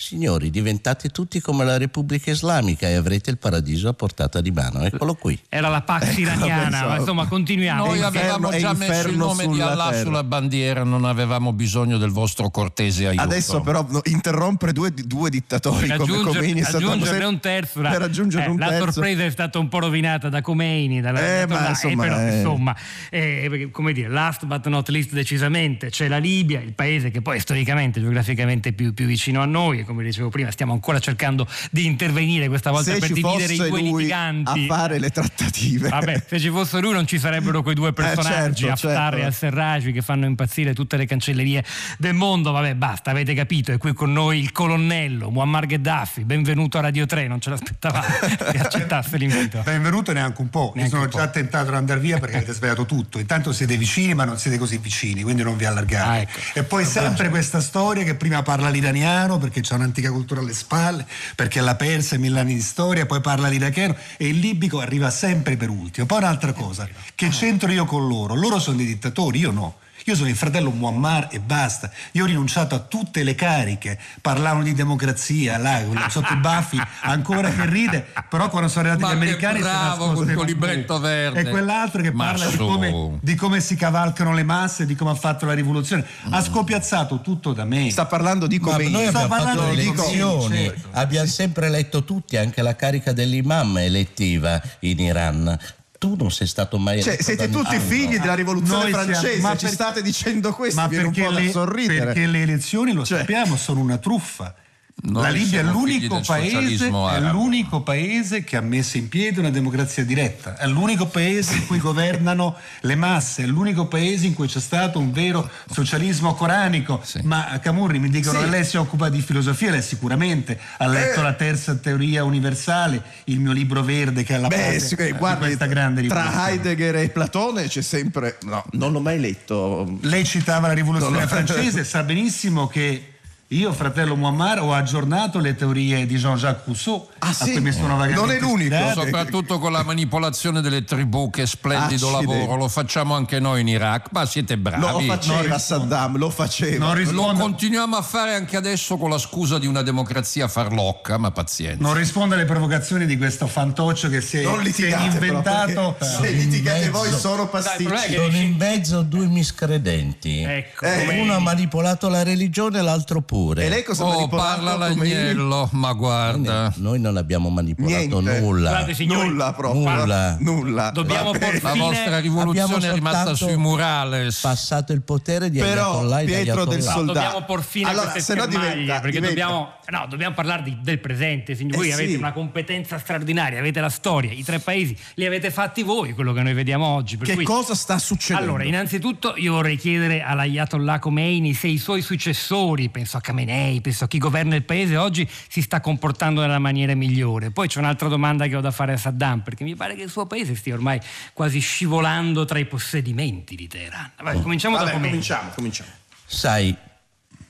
Signori, 0.00 0.48
diventate 0.48 1.10
tutti 1.10 1.40
come 1.40 1.62
la 1.62 1.76
Repubblica 1.76 2.30
Islamica 2.30 2.88
e 2.88 2.94
avrete 2.94 3.28
il 3.28 3.36
paradiso 3.36 3.86
a 3.88 3.92
portata 3.92 4.40
di 4.40 4.50
mano. 4.50 4.80
Eccolo 4.82 5.14
qui. 5.14 5.38
Era 5.50 5.68
la 5.68 5.82
Pax 5.82 6.16
iraniana, 6.16 6.62
pensavo. 6.62 6.88
ma 6.88 6.96
insomma 6.96 7.26
continuiamo. 7.26 7.84
Noi 7.84 7.98
È 8.00 8.04
avevamo 8.04 8.48
già 8.56 8.70
è 8.70 8.74
messo 8.76 9.08
il 9.08 9.16
nome 9.18 9.46
di 9.46 9.52
sulla 9.52 9.72
Allah 9.72 9.90
terra. 9.90 10.02
sulla 10.04 10.24
bandiera, 10.24 10.84
non 10.84 11.04
avevamo 11.04 11.52
bisogno 11.52 11.98
del 11.98 12.10
vostro 12.12 12.48
cortese 12.48 13.08
aiuto. 13.08 13.22
Adesso 13.22 13.60
però 13.60 13.84
no, 13.90 14.00
interrompere 14.04 14.72
due, 14.72 14.90
due 14.94 15.28
dittatori 15.28 15.86
Per 15.88 15.98
come 15.98 16.22
Khomeini 16.22 16.60
e 16.60 16.64
Saddam 16.64 16.88
aggiungerne 16.92 17.16
Hussein- 17.16 17.24
un 17.34 17.40
terzo. 17.40 17.80
per 17.82 18.02
aggiungere 18.02 18.44
eh, 18.46 18.48
un 18.48 18.58
la 18.58 18.68
terzo. 18.68 18.92
sorpresa 18.92 19.24
è 19.24 19.30
stata 19.30 19.58
un 19.58 19.68
po' 19.68 19.80
rovinata 19.80 20.30
da 20.30 20.40
Khomeini, 20.40 21.02
dalla 21.02 21.18
Eh, 21.20 21.46
ma 21.46 21.58
Ayatollah, 21.58 21.68
insomma, 21.68 22.02
però, 22.02 22.18
eh. 22.18 22.36
insomma, 22.36 22.76
eh, 23.10 23.68
come 23.70 23.92
dire, 23.92 24.08
last 24.08 24.46
but 24.46 24.66
not 24.68 24.88
least 24.88 25.12
decisamente 25.12 25.90
c'è 25.90 26.08
la 26.08 26.16
Libia, 26.18 26.58
il 26.60 26.72
paese 26.72 27.10
che 27.10 27.20
poi 27.20 27.36
è 27.36 27.40
storicamente, 27.40 28.00
geograficamente 28.00 28.72
più, 28.72 28.94
più 28.94 29.04
vicino 29.04 29.42
a 29.42 29.44
noi 29.44 29.88
come 29.90 30.04
dicevo 30.04 30.28
prima 30.28 30.50
stiamo 30.50 30.72
ancora 30.72 30.98
cercando 31.00 31.46
di 31.70 31.84
intervenire 31.86 32.48
questa 32.48 32.70
volta 32.70 32.92
se 32.92 32.98
per 32.98 33.08
ci 33.08 33.14
dividere 33.14 33.52
i 33.54 33.56
due 33.56 33.80
litiganti. 33.80 34.66
a 34.68 34.74
fare 34.74 34.98
le 34.98 35.10
trattative 35.10 35.88
Vabbè, 35.88 36.22
se 36.28 36.38
ci 36.38 36.48
fosse 36.50 36.78
lui 36.80 36.92
non 36.92 37.06
ci 37.06 37.18
sarebbero 37.18 37.62
quei 37.62 37.74
due 37.74 37.92
personaggi, 37.92 38.64
certo, 38.64 38.86
Haftar 38.88 39.02
certo. 39.10 39.16
e 39.18 39.24
al-Serraj, 39.24 39.92
che 39.92 40.02
fanno 40.02 40.26
impazzire 40.26 40.74
tutte 40.74 40.96
le 40.96 41.06
cancellerie 41.06 41.64
del 41.98 42.14
mondo. 42.14 42.52
Vabbè, 42.52 42.74
basta, 42.74 43.10
avete 43.10 43.34
capito. 43.34 43.72
È 43.72 43.78
qui 43.78 43.92
con 43.92 44.12
noi 44.12 44.38
il 44.38 44.52
colonnello 44.52 45.30
Muammar 45.30 45.66
Gheddafi. 45.66 46.24
Benvenuto 46.24 46.78
a 46.78 46.82
Radio 46.82 47.06
3, 47.06 47.26
non 47.26 47.40
ce 47.40 47.50
l'aspettavate 47.50 48.36
che 48.52 48.58
accettasse 48.58 49.16
l'invito. 49.16 49.60
Benvenuto 49.64 50.12
neanche 50.12 50.40
un 50.40 50.48
po'. 50.50 50.66
Io 50.68 50.72
Neanche 50.74 50.90
sono 50.90 51.02
un 51.04 51.08
po'. 51.10 51.18
già 51.18 51.28
tentato 51.28 51.68
ad 51.68 51.74
andare 51.74 52.00
via 52.00 52.18
perché 52.18 52.36
avete 52.36 52.52
sbagliato 52.52 52.86
tutto. 52.86 53.18
Intanto 53.18 53.52
siete 53.52 53.76
vicini, 53.76 54.14
ma 54.14 54.24
non 54.24 54.38
siete 54.38 54.58
così 54.58 54.78
vicini, 54.78 55.22
quindi 55.22 55.42
non 55.42 55.56
vi 55.56 55.64
allargate. 55.64 56.08
Ah, 56.08 56.16
ecco. 56.18 56.38
E 56.54 56.62
poi 56.62 56.84
sempre 56.84 57.28
questa 57.28 57.60
storia 57.60 58.04
che 58.04 58.14
prima 58.14 58.42
parla 58.42 58.68
l'iraniano 58.68 59.38
perché 59.38 59.60
c'è 59.60 59.74
un'antica 59.80 60.10
cultura 60.10 60.40
alle 60.40 60.54
spalle, 60.54 61.06
perché 61.34 61.60
l'ha 61.60 61.74
persa 61.74 62.14
in 62.14 62.20
mille 62.20 62.40
anni 62.40 62.54
di 62.54 62.60
storia, 62.60 63.06
poi 63.06 63.20
parla 63.20 63.48
l'iracheno 63.48 63.96
e 64.16 64.28
il 64.28 64.38
libico 64.38 64.80
arriva 64.80 65.10
sempre 65.10 65.56
per 65.56 65.68
ultimo. 65.68 66.06
Poi 66.06 66.18
un'altra 66.18 66.52
cosa, 66.52 66.88
che 67.14 67.28
c'entro 67.28 67.70
io 67.70 67.84
con 67.84 68.06
loro? 68.06 68.34
Loro 68.34 68.58
sono 68.58 68.76
dei 68.76 68.86
dittatori, 68.86 69.38
io 69.38 69.50
no. 69.50 69.76
Io 70.06 70.14
sono 70.14 70.28
il 70.28 70.36
fratello 70.36 70.70
Muammar 70.70 71.28
e 71.30 71.40
basta. 71.40 71.90
Io 72.12 72.24
ho 72.24 72.26
rinunciato 72.26 72.74
a 72.74 72.78
tutte 72.78 73.22
le 73.22 73.34
cariche. 73.34 73.98
Parlavano 74.20 74.62
di 74.62 74.74
democrazia, 74.74 75.58
là, 75.58 75.82
sotto 76.08 76.32
i 76.32 76.36
baffi, 76.36 76.80
ancora 77.02 77.50
che 77.50 77.66
ride. 77.66 78.06
Però 78.28 78.48
quando 78.48 78.68
sono 78.68 78.88
arrivati 78.88 79.02
Ma 79.02 79.12
gli 79.12 79.22
americani 79.22 79.60
bravo 79.60 80.12
col 80.12 80.44
libretto 80.44 80.98
verde. 80.98 81.40
E 81.40 81.48
quell'altro 81.48 82.02
che 82.02 82.12
Ma 82.12 82.26
parla 82.26 82.46
di 82.46 82.56
come, 82.56 83.18
di 83.20 83.34
come 83.34 83.60
si 83.60 83.76
cavalcano 83.76 84.32
le 84.32 84.42
masse, 84.42 84.86
di 84.86 84.94
come 84.94 85.10
ha 85.10 85.14
fatto 85.14 85.46
la 85.46 85.52
rivoluzione. 85.52 86.04
Mm. 86.28 86.32
Ha 86.32 86.42
scopiazzato 86.42 87.20
tutto 87.20 87.52
da 87.52 87.64
me. 87.64 87.90
sta 87.90 88.06
parlando 88.06 88.46
di 88.46 88.58
Ma 88.58 88.70
Khomeini 88.70 88.92
noi 88.92 89.06
Sto 89.08 89.18
abbiamo 89.18 89.34
parlando 89.34 89.62
fatto 89.62 89.74
le 89.74 89.82
elezioni, 89.82 90.64
certo. 90.64 90.88
abbiamo 90.92 91.26
sempre 91.26 91.66
eletto 91.66 92.04
tutti, 92.04 92.36
anche 92.36 92.62
la 92.62 92.76
carica 92.76 93.12
dell'imam 93.12 93.78
è 93.78 93.84
elettiva 93.84 94.60
in 94.80 94.98
Iran. 94.98 95.58
Tu 96.00 96.16
non 96.18 96.30
sei 96.30 96.46
stato 96.46 96.78
mai 96.78 97.02
Cioè, 97.02 97.08
eletto 97.12 97.22
siete 97.24 97.50
tutti 97.50 97.78
figli 97.78 98.18
della 98.18 98.32
rivoluzione 98.34 98.84
Noi 98.84 98.90
siamo- 98.92 99.04
francese 99.12 99.40
ma 99.42 99.54
ci 99.54 99.64
per- 99.66 99.74
state 99.74 100.00
dicendo 100.00 100.54
questo 100.54 100.80
Ma 100.80 100.88
perché 100.88 101.28
le, 101.28 101.50
sorridere 101.50 102.04
perché 102.06 102.26
le 102.26 102.40
elezioni, 102.40 102.92
lo 102.94 103.04
Cioè- 103.04 103.18
sappiamo, 103.18 103.54
sono 103.58 103.80
una 103.80 103.98
truffa. 103.98 104.54
Noi 105.02 105.22
la 105.22 105.28
Libia 105.30 105.60
è 105.60 105.62
l'unico, 105.62 106.20
paese, 106.26 106.88
è 106.88 106.90
arabo. 106.92 107.32
l'unico 107.38 107.80
paese 107.80 108.44
che 108.44 108.56
ha 108.56 108.60
messo 108.60 108.98
in 108.98 109.08
piedi 109.08 109.38
una 109.38 109.48
democrazia 109.50 110.04
diretta, 110.04 110.56
è 110.58 110.66
l'unico 110.66 111.06
paese 111.06 111.54
in 111.56 111.66
cui 111.66 111.78
governano 111.80 112.54
le 112.82 112.94
masse, 112.96 113.44
è 113.44 113.46
l'unico 113.46 113.86
paese 113.86 114.26
in 114.26 114.34
cui 114.34 114.46
c'è 114.46 114.60
stato 114.60 114.98
un 114.98 115.10
vero 115.10 115.48
socialismo 115.70 116.34
coranico. 116.34 117.00
Sì. 117.02 117.20
Ma 117.24 117.58
Camurri 117.62 117.98
mi 117.98 118.10
dicono 118.10 118.38
Sì. 118.38 118.44
che 118.44 118.50
lei 118.50 118.64
si 118.64 118.76
occupa 118.76 119.08
di 119.08 119.20
filosofia, 119.22 119.70
lei 119.70 119.82
sicuramente 119.82 120.58
ha 120.76 120.86
letto 120.86 121.20
Eh. 121.20 121.22
la 121.22 121.32
terza 121.32 121.74
teoria 121.76 122.22
universale, 122.24 123.02
il 123.24 123.40
mio 123.40 123.52
libro 123.52 123.82
verde 123.82 124.22
che 124.22 124.34
è 124.34 124.36
alla 124.36 124.48
Beh, 124.48 124.56
base 124.56 124.80
sì, 124.80 124.96
di 124.96 125.12
guardi, 125.12 125.44
questa 125.46 125.66
grande 125.66 126.06
tra 126.06 126.20
rivoluzione. 126.22 126.50
Heidegger 126.50 126.96
e 126.96 127.08
Platone 127.08 127.68
c'è 127.68 127.82
sempre 127.82 128.36
no 128.42 128.64
non 128.72 128.92
l'ho 128.92 129.00
mai 129.00 129.18
letto 129.18 129.98
Lei 130.02 130.24
citava 130.24 130.66
la 130.68 130.74
rivoluzione 130.74 131.26
francese, 131.26 131.84
sa 131.84 132.02
benissimo 132.02 132.66
che 132.66 133.14
io, 133.52 133.72
fratello 133.72 134.14
Muammar, 134.14 134.60
ho 134.60 134.72
aggiornato 134.72 135.40
le 135.40 135.56
teorie 135.56 136.06
di 136.06 136.16
Jean-Jacques 136.18 136.66
Rousseau, 136.66 137.08
Ah, 137.18 137.30
a 137.30 137.32
sì? 137.32 137.50
cui 137.50 137.60
mi 137.60 137.72
sono 137.72 137.96
vagamente 137.96 138.20
Non 138.20 138.30
è 138.30 138.38
l'unico. 138.38 138.74
ispirato. 138.74 139.00
Soprattutto 139.02 139.58
con 139.58 139.72
la 139.72 139.82
manipolazione 139.82 140.60
delle 140.60 140.84
tribù, 140.84 141.30
che 141.30 141.46
splendido 141.46 142.10
Accidenti. 142.14 142.38
lavoro, 142.42 142.56
lo 142.56 142.68
facciamo 142.68 143.16
anche 143.16 143.40
noi 143.40 143.62
in 143.62 143.66
Iraq, 143.68 144.06
ma 144.12 144.24
siete 144.24 144.54
lo 144.54 144.60
bravi. 144.60 145.04
faceva 145.08 145.40
rispondo. 145.40 145.58
Saddam 145.58 146.16
lo 146.16 146.30
faceva 146.30 146.94
Lo 146.94 147.32
continuiamo 147.32 147.96
a 147.96 148.02
fare 148.02 148.34
anche 148.34 148.56
adesso 148.56 148.96
con 148.96 149.10
la 149.10 149.18
scusa 149.18 149.58
di 149.58 149.66
una 149.66 149.82
democrazia 149.82 150.46
farlocca, 150.46 151.18
ma 151.18 151.32
pazienza. 151.32 151.82
non 151.82 151.94
rispondo 151.94 152.36
alle 152.36 152.44
provocazioni 152.44 153.04
di 153.04 153.16
questo 153.16 153.48
fantoccio 153.48 154.08
che 154.08 154.20
si 154.20 154.38
è, 154.38 154.42
non 154.44 154.58
si 154.58 154.60
è 154.60 154.64
litigate 154.66 155.18
però, 155.18 155.38
inventato. 155.38 155.96
perché 155.98 156.16
se 156.24 156.30
litigate 156.30 156.84
in 156.84 156.90
voi 156.92 157.10
sono 157.10 157.48
pasticci 157.48 157.90
che- 158.10 158.14
Sono 158.14 158.36
in 158.36 158.54
mezzo 158.56 159.02
due 159.02 159.26
miscredenti. 159.26 160.38
Ecco, 160.42 160.84
Eh, 160.86 161.18
Uno 161.20 161.34
ha 161.34 161.40
manipolato 161.40 162.08
la 162.08 162.22
religione, 162.22 162.80
l'altro 162.80 163.20
pure. 163.20 163.38
E 163.48 163.68
lei 163.68 163.82
cosa 163.82 164.04
Oh, 164.04 164.28
parla 164.28 164.76
l'agnello, 164.76 165.68
ma 165.72 165.92
guarda. 165.92 166.72
Noi 166.76 166.98
non 167.00 167.16
abbiamo 167.16 167.48
manipolato 167.48 168.20
Niente. 168.20 168.40
nulla. 168.40 168.68
Guardate, 168.70 168.94
signori, 168.94 169.28
nulla 169.28 169.52
proprio 169.52 169.80
Nulla. 169.88 170.36
nulla 170.40 170.90
Dobbiamo 170.90 171.30
portare- 171.30 171.60
La 171.62 171.74
vostra 171.74 172.18
rivoluzione 172.20 172.88
è 172.88 172.92
rimasta 172.92 173.34
sui 173.34 173.56
murales. 173.56 174.40
passato 174.40 174.92
il 174.92 175.02
potere 175.02 175.50
di 175.50 175.58
Però, 175.58 176.06
Pietro 176.24 176.64
del 176.64 176.82
soldato. 176.82 177.12
dobbiamo 177.18 177.44
por 177.44 177.62
fine 177.62 177.88
Allora, 177.90 178.08
a 178.08 178.10
queste 178.12 178.32
se 178.34 178.38
no 178.38 178.46
diventa- 178.46 179.00
perché 179.00 179.20
diventa- 179.20 179.28
dobbiamo, 179.28 179.72
no, 179.88 180.06
dobbiamo 180.08 180.34
parlare 180.34 180.62
di- 180.62 180.78
del 180.82 180.98
presente. 180.98 181.54
signori. 181.54 181.76
Voi 181.76 181.88
Eh, 181.90 181.92
avete 181.92 182.10
sì. 182.12 182.16
una 182.16 182.32
competenza 182.32 182.98
straordinaria, 182.98 183.58
avete 183.58 183.80
la 183.80 183.88
storia, 183.88 184.32
i 184.32 184.42
tre 184.44 184.58
paesi 184.58 184.96
li 185.14 185.26
avete 185.26 185.50
fatti 185.50 185.82
voi, 185.82 186.12
quello 186.12 186.32
che 186.32 186.42
noi 186.42 186.54
vediamo 186.54 186.86
oggi. 186.86 187.16
per 187.16 187.26
che 187.26 187.34
cui- 187.34 187.44
cosa 187.44 187.74
sta 187.74 187.98
succedendo 187.98 188.50
Allora, 188.50 188.64
innanzitutto 188.64 189.34
io 189.36 189.52
vorrei 189.54 189.76
chiedere 189.76 190.22
all'Ayatollah 190.22 190.98
Khomeini 190.98 191.54
se 191.54 191.66
i 191.68 191.78
suoi 191.78 192.02
successori, 192.02 192.88
penso 192.88 193.16
a 193.16 193.20
Khamenei, 193.30 193.80
penso 193.80 194.04
a 194.04 194.08
chi 194.08 194.18
governa 194.18 194.56
il 194.56 194.64
paese 194.64 194.96
oggi, 194.96 195.28
si 195.48 195.62
sta 195.62 195.80
comportando 195.80 196.40
nella 196.40 196.58
maniera 196.58 196.94
migliore. 196.94 197.50
Poi 197.50 197.68
c'è 197.68 197.78
un'altra 197.78 198.08
domanda 198.08 198.46
che 198.46 198.56
ho 198.56 198.60
da 198.60 198.70
fare 198.70 198.92
a 198.92 198.96
Saddam, 198.96 199.40
perché 199.40 199.64
mi 199.64 199.76
pare 199.76 199.94
che 199.94 200.02
il 200.02 200.10
suo 200.10 200.26
paese 200.26 200.54
stia 200.54 200.74
ormai 200.74 201.00
quasi 201.32 201.60
scivolando 201.60 202.44
tra 202.44 202.58
i 202.58 202.66
possedimenti 202.66 203.54
di 203.54 203.68
Teheran. 203.68 204.12
Vabbè, 204.22 204.42
cominciamo 204.42 204.76
da 204.76 204.82
Vabbè, 204.82 204.94
Khomeini. 204.94 205.14
cominciamo 205.16 205.50
cominciamo 205.54 205.90
Sai, 206.26 206.76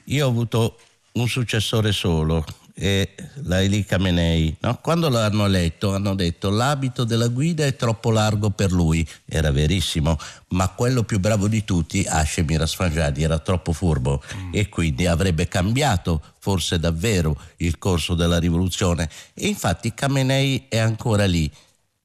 io 0.05 0.27
ho 0.27 0.29
avuto 0.29 0.79
un 1.13 1.29
successore 1.29 1.93
solo 1.93 2.45
e 2.75 3.15
la 3.45 3.61
Eli 3.63 3.85
Khamenei, 3.85 4.57
no? 4.61 4.79
quando 4.81 5.09
l'hanno 5.09 5.47
eletto 5.47 5.95
hanno 5.95 6.15
detto 6.15 6.51
l'abito 6.51 7.05
della 7.05 7.29
guida 7.29 7.65
è 7.65 7.77
troppo 7.77 8.11
largo 8.11 8.51
per 8.51 8.73
lui, 8.73 9.07
era 9.27 9.51
verissimo, 9.51 10.19
ma 10.49 10.69
quello 10.69 11.03
più 11.03 11.19
bravo 11.21 11.49
di 11.49 11.65
tutti, 11.65 12.05
Hashem 12.07 12.57
Rasfanjani, 12.57 13.23
era 13.23 13.39
troppo 13.39 13.73
furbo 13.73 14.23
mm. 14.35 14.51
e 14.53 14.69
quindi 14.69 15.07
avrebbe 15.07 15.49
cambiato 15.49 16.23
forse 16.39 16.79
davvero 16.79 17.39
il 17.59 17.79
corso 17.79 18.15
della 18.15 18.39
rivoluzione 18.39 19.09
e 19.35 19.47
infatti 19.47 19.93
Khamenei 19.93 20.67
è 20.69 20.79
ancora 20.79 21.27
lì, 21.27 21.51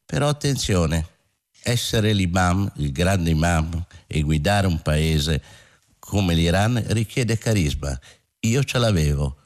però 0.05 0.27
attenzione, 0.27 1.07
essere 1.63 2.13
l'imam, 2.13 2.71
il 2.75 2.91
grande 2.91 3.31
imam 3.31 3.85
e 4.07 4.21
guidare 4.21 4.67
un 4.67 4.81
paese 4.81 5.41
come 5.97 6.35
l'Iran 6.35 6.83
richiede 6.87 7.37
carisma, 7.37 7.97
io 8.41 8.63
ce 8.63 8.77
l'avevo 8.77 9.37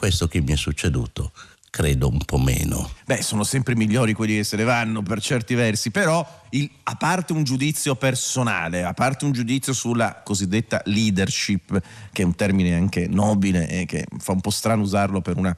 questo 0.00 0.28
che 0.28 0.40
mi 0.40 0.52
è 0.52 0.56
succeduto 0.56 1.30
credo 1.68 2.08
un 2.08 2.24
po' 2.24 2.38
meno. 2.38 2.90
Beh, 3.04 3.20
sono 3.22 3.44
sempre 3.44 3.76
migliori 3.76 4.14
quelli 4.14 4.36
che 4.36 4.44
se 4.44 4.56
ne 4.56 4.64
vanno 4.64 5.02
per 5.02 5.20
certi 5.20 5.54
versi, 5.54 5.90
però 5.90 6.26
il, 6.50 6.68
a 6.84 6.96
parte 6.96 7.34
un 7.34 7.44
giudizio 7.44 7.94
personale, 7.96 8.82
a 8.82 8.94
parte 8.94 9.26
un 9.26 9.32
giudizio 9.32 9.74
sulla 9.74 10.22
cosiddetta 10.24 10.80
leadership, 10.86 11.80
che 12.12 12.22
è 12.22 12.24
un 12.24 12.34
termine 12.34 12.74
anche 12.74 13.08
nobile 13.08 13.68
e 13.68 13.84
che 13.84 14.06
fa 14.18 14.32
un 14.32 14.40
po' 14.40 14.48
strano 14.48 14.82
usarlo 14.82 15.20
per 15.20 15.36
una 15.36 15.54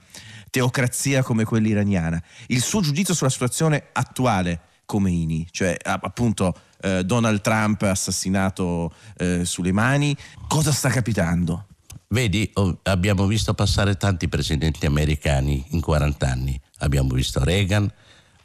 teocrazia 0.51 1.23
come 1.23 1.45
quella 1.45 1.69
iraniana, 1.69 2.21
il 2.49 2.63
suo 2.63 2.81
giudizio 2.81 3.15
sulla 3.15 3.31
situazione 3.31 3.91
attuale 3.93 4.61
Khomeini, 4.85 5.47
cioè 5.53 5.77
appunto 5.81 6.53
eh, 6.83 7.05
Donald 7.05 7.41
Trump 7.43 7.81
assassinato 7.83 8.93
eh, 9.17 9.47
mani, 9.73 10.15
cosa 10.49 10.73
sta 10.73 10.89
capitando? 10.91 11.69
Vedi, 12.13 12.51
oh, 12.55 12.79
abbiamo 12.83 13.25
visto 13.27 13.55
passare 13.55 13.97
tanti 13.97 14.29
presidenti 14.29 14.85
americani 14.85 15.65
in 15.71 15.81
40 15.81 16.29
anni. 16.29 16.61
Abbiamo 16.81 17.15
visto 17.15 17.43
Reagan, 17.43 17.91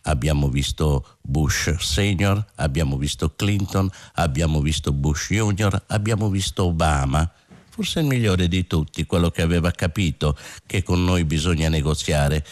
abbiamo 0.03 0.47
visto 0.47 1.17
Bush 1.21 1.75
senior, 1.75 2.45
abbiamo 2.55 2.95
visto 2.95 3.33
Clinton, 3.36 3.89
abbiamo 4.13 4.62
visto 4.62 4.93
Bush 4.93 5.33
junior, 5.33 5.83
abbiamo 5.88 6.29
visto 6.29 6.63
Obama. 6.63 7.29
Forse 7.67 8.00
il 8.00 8.05
migliore 8.05 8.47
di 8.47 8.65
tutti, 8.67 9.05
quello 9.05 9.31
che 9.31 9.41
aveva 9.41 9.71
capito 9.71 10.38
che 10.65 10.81
con 10.81 11.03
noi 11.03 11.25
bisogna 11.25 11.67
negoziare. 11.67 12.45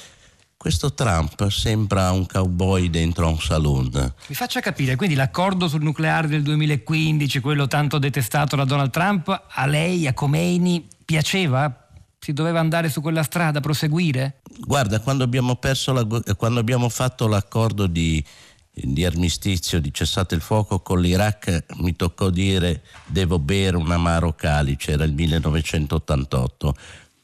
Questo 0.57 0.93
Trump 0.93 1.48
sembra 1.48 2.12
un 2.12 2.25
cowboy 2.25 2.89
dentro 2.89 3.29
un 3.29 3.39
saloon. 3.39 4.13
Mi 4.27 4.36
faccia 4.36 4.60
capire, 4.60 4.98
quindi 4.98 5.15
l'accordo 5.15 5.69
sul 5.69 5.81
nucleare 5.81 6.27
del 6.27 6.41
2015, 6.41 7.39
quello 7.39 7.67
tanto 7.67 8.00
detestato 8.00 8.57
da 8.57 8.65
Donald 8.65 8.89
Trump, 8.89 9.43
a 9.48 9.65
lei, 9.65 10.07
a 10.07 10.13
Khomeini, 10.13 10.88
piaceva? 11.05 11.88
Si 12.19 12.33
doveva 12.33 12.59
andare 12.59 12.89
su 12.89 13.01
quella 13.01 13.24
strada, 13.24 13.59
proseguire? 13.62 14.41
Guarda, 14.59 15.00
quando 15.00 15.24
abbiamo, 15.24 15.57
la, 15.62 16.07
quando 16.35 16.59
abbiamo 16.59 16.89
fatto 16.89 17.27
l'accordo 17.27 17.85
di, 17.85 18.24
di 18.71 19.05
armistizio, 19.05 19.79
di 19.79 19.93
cessate 19.93 20.35
il 20.35 20.41
fuoco 20.41 20.79
con 20.79 21.00
l'Iraq, 21.00 21.65
mi 21.77 21.95
toccò 21.95 22.29
dire 22.29 22.81
devo 23.05 23.38
bere 23.38 23.77
un 23.77 23.91
amaro 23.91 24.33
calice, 24.33 24.93
era 24.93 25.03
il 25.03 25.13
1988. 25.13 26.75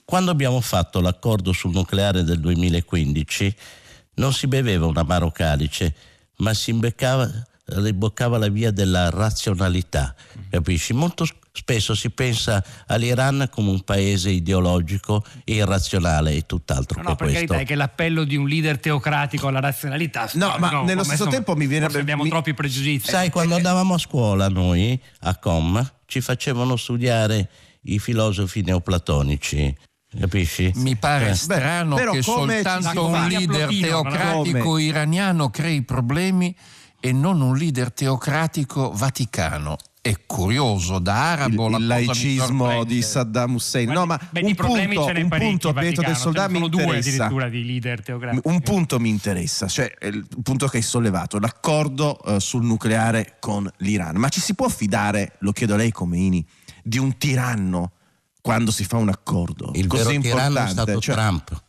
Quando 0.06 0.32
abbiamo 0.32 0.62
fatto 0.62 1.02
l'accordo 1.02 1.52
sul 1.52 1.72
nucleare 1.72 2.24
del 2.24 2.40
2015 2.40 3.56
non 4.16 4.34
si 4.34 4.48
beveva 4.48 4.86
un 4.86 4.98
amaro 4.98 5.32
calice, 5.32 5.96
ma 6.38 6.54
si 6.54 6.70
imbeccava, 6.70 7.30
imboccava 7.78 8.38
la 8.38 8.50
via 8.50 8.72
della 8.72 9.10
razionalità, 9.10 10.16
capisci? 10.50 10.94
Molto 10.94 11.26
Spesso 11.54 11.96
si 11.96 12.10
pensa 12.12 12.64
all'Iran 12.88 13.50
come 13.52 13.72
un 13.72 13.82
paese 13.82 14.30
ideologico 14.30 15.22
e 15.44 15.56
irrazionale 15.56 16.32
e 16.34 16.46
tutt'altro 16.46 17.02
no, 17.02 17.10
no, 17.10 17.16
che 17.16 17.24
questo. 17.26 17.46
Carità, 17.46 17.60
è 17.60 17.66
che 17.66 17.76
l'appello 17.76 18.24
di 18.24 18.38
un 18.38 18.48
leader 18.48 18.80
teocratico 18.80 19.48
alla 19.48 19.60
razionalità. 19.60 20.30
No, 20.36 20.56
ma 20.60 20.70
no, 20.70 20.84
nello 20.86 21.04
stesso 21.04 21.24
insomma, 21.24 21.44
tempo 21.44 21.56
mi 21.58 21.68
viene... 21.68 21.88
Abbiamo 21.88 22.24
mi... 22.24 22.30
troppi 22.30 22.54
pregiudizi. 22.54 23.10
Sai, 23.10 23.30
quando 23.30 23.56
andavamo 23.56 23.96
a 23.96 23.98
scuola 23.98 24.48
noi, 24.48 25.00
a 25.22 25.36
Com, 25.36 25.92
ci 26.06 26.22
facevano 26.22 26.78
studiare 26.78 27.50
i 27.84 28.00
filosofi 28.00 28.62
neoplatonici. 28.62 29.76
Capisci? 30.18 30.72
Mi 30.76 30.96
pare 30.96 31.30
eh. 31.30 31.36
strano 31.36 31.96
Beh, 31.96 32.12
che 32.12 32.22
soltanto 32.22 33.08
un 33.08 33.28
leader 33.28 33.68
teocratico 33.68 34.78
iraniano 34.78 35.50
crei 35.50 35.82
problemi 35.84 36.56
e 37.02 37.12
non 37.12 37.42
un 37.42 37.58
leader 37.58 37.92
teocratico 37.92 38.92
vaticano. 38.94 39.76
È 40.00 40.16
curioso 40.26 40.98
da 41.00 41.32
arabo 41.34 41.68
il, 41.68 41.76
il 41.76 41.88
laicismo 41.88 42.84
di 42.84 43.02
Saddam 43.02 43.56
Hussein. 43.56 43.92
No 43.92 44.06
ma 44.06 44.20
beh, 44.30 44.42
un 44.44 44.56
punto, 44.56 45.06
un 45.06 45.28
punto 45.28 45.74
Pietro 45.74 46.04
del 46.04 46.16
Soldato 46.16 46.52
mi 46.52 46.64
interessa. 46.64 47.30
un 48.44 48.62
punto 48.62 49.00
mi 49.00 49.10
interessa 49.10 49.68
cioè 49.68 49.92
il 50.02 50.26
punto 50.42 50.68
che 50.68 50.78
hai 50.78 50.84
sollevato 50.84 51.38
l'accordo 51.38 52.20
uh, 52.24 52.40
sul 52.40 52.64
nucleare 52.64 53.38
con 53.40 53.70
l'Iran. 53.78 54.16
Ma 54.18 54.30
ci 54.30 54.40
si 54.40 54.56
può 54.56 54.70
fidare 54.70 55.34
lo 55.40 55.52
chiedo 55.52 55.74
a 55.74 55.78
lei 55.78 55.92
Khomeini 55.92 56.46
di 56.84 56.98
un 56.98 57.18
tiranno 57.18 57.92
quando 58.42 58.72
si 58.72 58.84
fa 58.86 58.98
un 58.98 59.10
accordo 59.10 59.72
il 59.76 59.86
così 59.86 60.04
vero 60.04 60.16
importante 60.16 60.50
tiranno 60.50 60.68
è 60.68 60.72
stato 60.72 61.00
cioè... 61.00 61.16
Trump. 61.16 61.64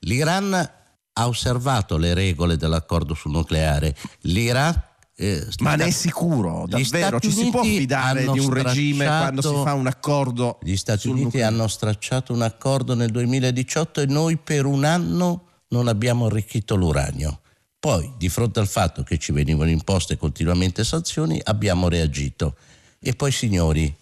l'Iran 0.00 0.70
ha 1.18 1.26
osservato 1.26 1.96
le 1.96 2.14
regole 2.14 2.56
dell'accordo 2.56 3.14
sul 3.14 3.32
nucleare 3.32 3.94
l'Iran 4.20 4.86
eh, 5.20 5.44
Ma 5.58 5.74
ne 5.74 5.86
è 5.86 5.90
sicuro, 5.90 6.64
davvero? 6.68 7.18
Ci 7.18 7.32
si 7.32 7.50
può 7.50 7.64
fidare 7.64 8.30
di 8.30 8.38
un 8.38 8.52
regime 8.52 9.04
quando 9.04 9.42
si 9.42 9.62
fa 9.64 9.74
un 9.74 9.88
accordo? 9.88 10.60
Gli 10.62 10.76
Stati 10.76 11.08
Uniti 11.08 11.24
nucleare. 11.24 11.52
hanno 11.52 11.66
stracciato 11.66 12.32
un 12.32 12.42
accordo 12.42 12.94
nel 12.94 13.10
2018 13.10 14.02
e 14.02 14.06
noi 14.06 14.36
per 14.36 14.64
un 14.64 14.84
anno 14.84 15.46
non 15.70 15.88
abbiamo 15.88 16.26
arricchito 16.26 16.76
l'uranio. 16.76 17.40
Poi, 17.80 18.12
di 18.16 18.28
fronte 18.28 18.60
al 18.60 18.68
fatto 18.68 19.02
che 19.02 19.18
ci 19.18 19.32
venivano 19.32 19.70
imposte 19.70 20.16
continuamente 20.16 20.84
sanzioni, 20.84 21.40
abbiamo 21.42 21.88
reagito. 21.88 22.54
E 23.00 23.14
poi, 23.14 23.32
signori, 23.32 23.92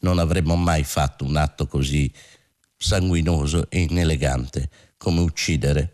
non 0.00 0.18
avremmo 0.18 0.56
mai 0.56 0.82
fatto 0.82 1.24
un 1.24 1.36
atto 1.36 1.68
così 1.68 2.12
sanguinoso 2.76 3.70
e 3.70 3.82
inelegante 3.82 4.68
come 4.96 5.20
uccidere 5.20 5.93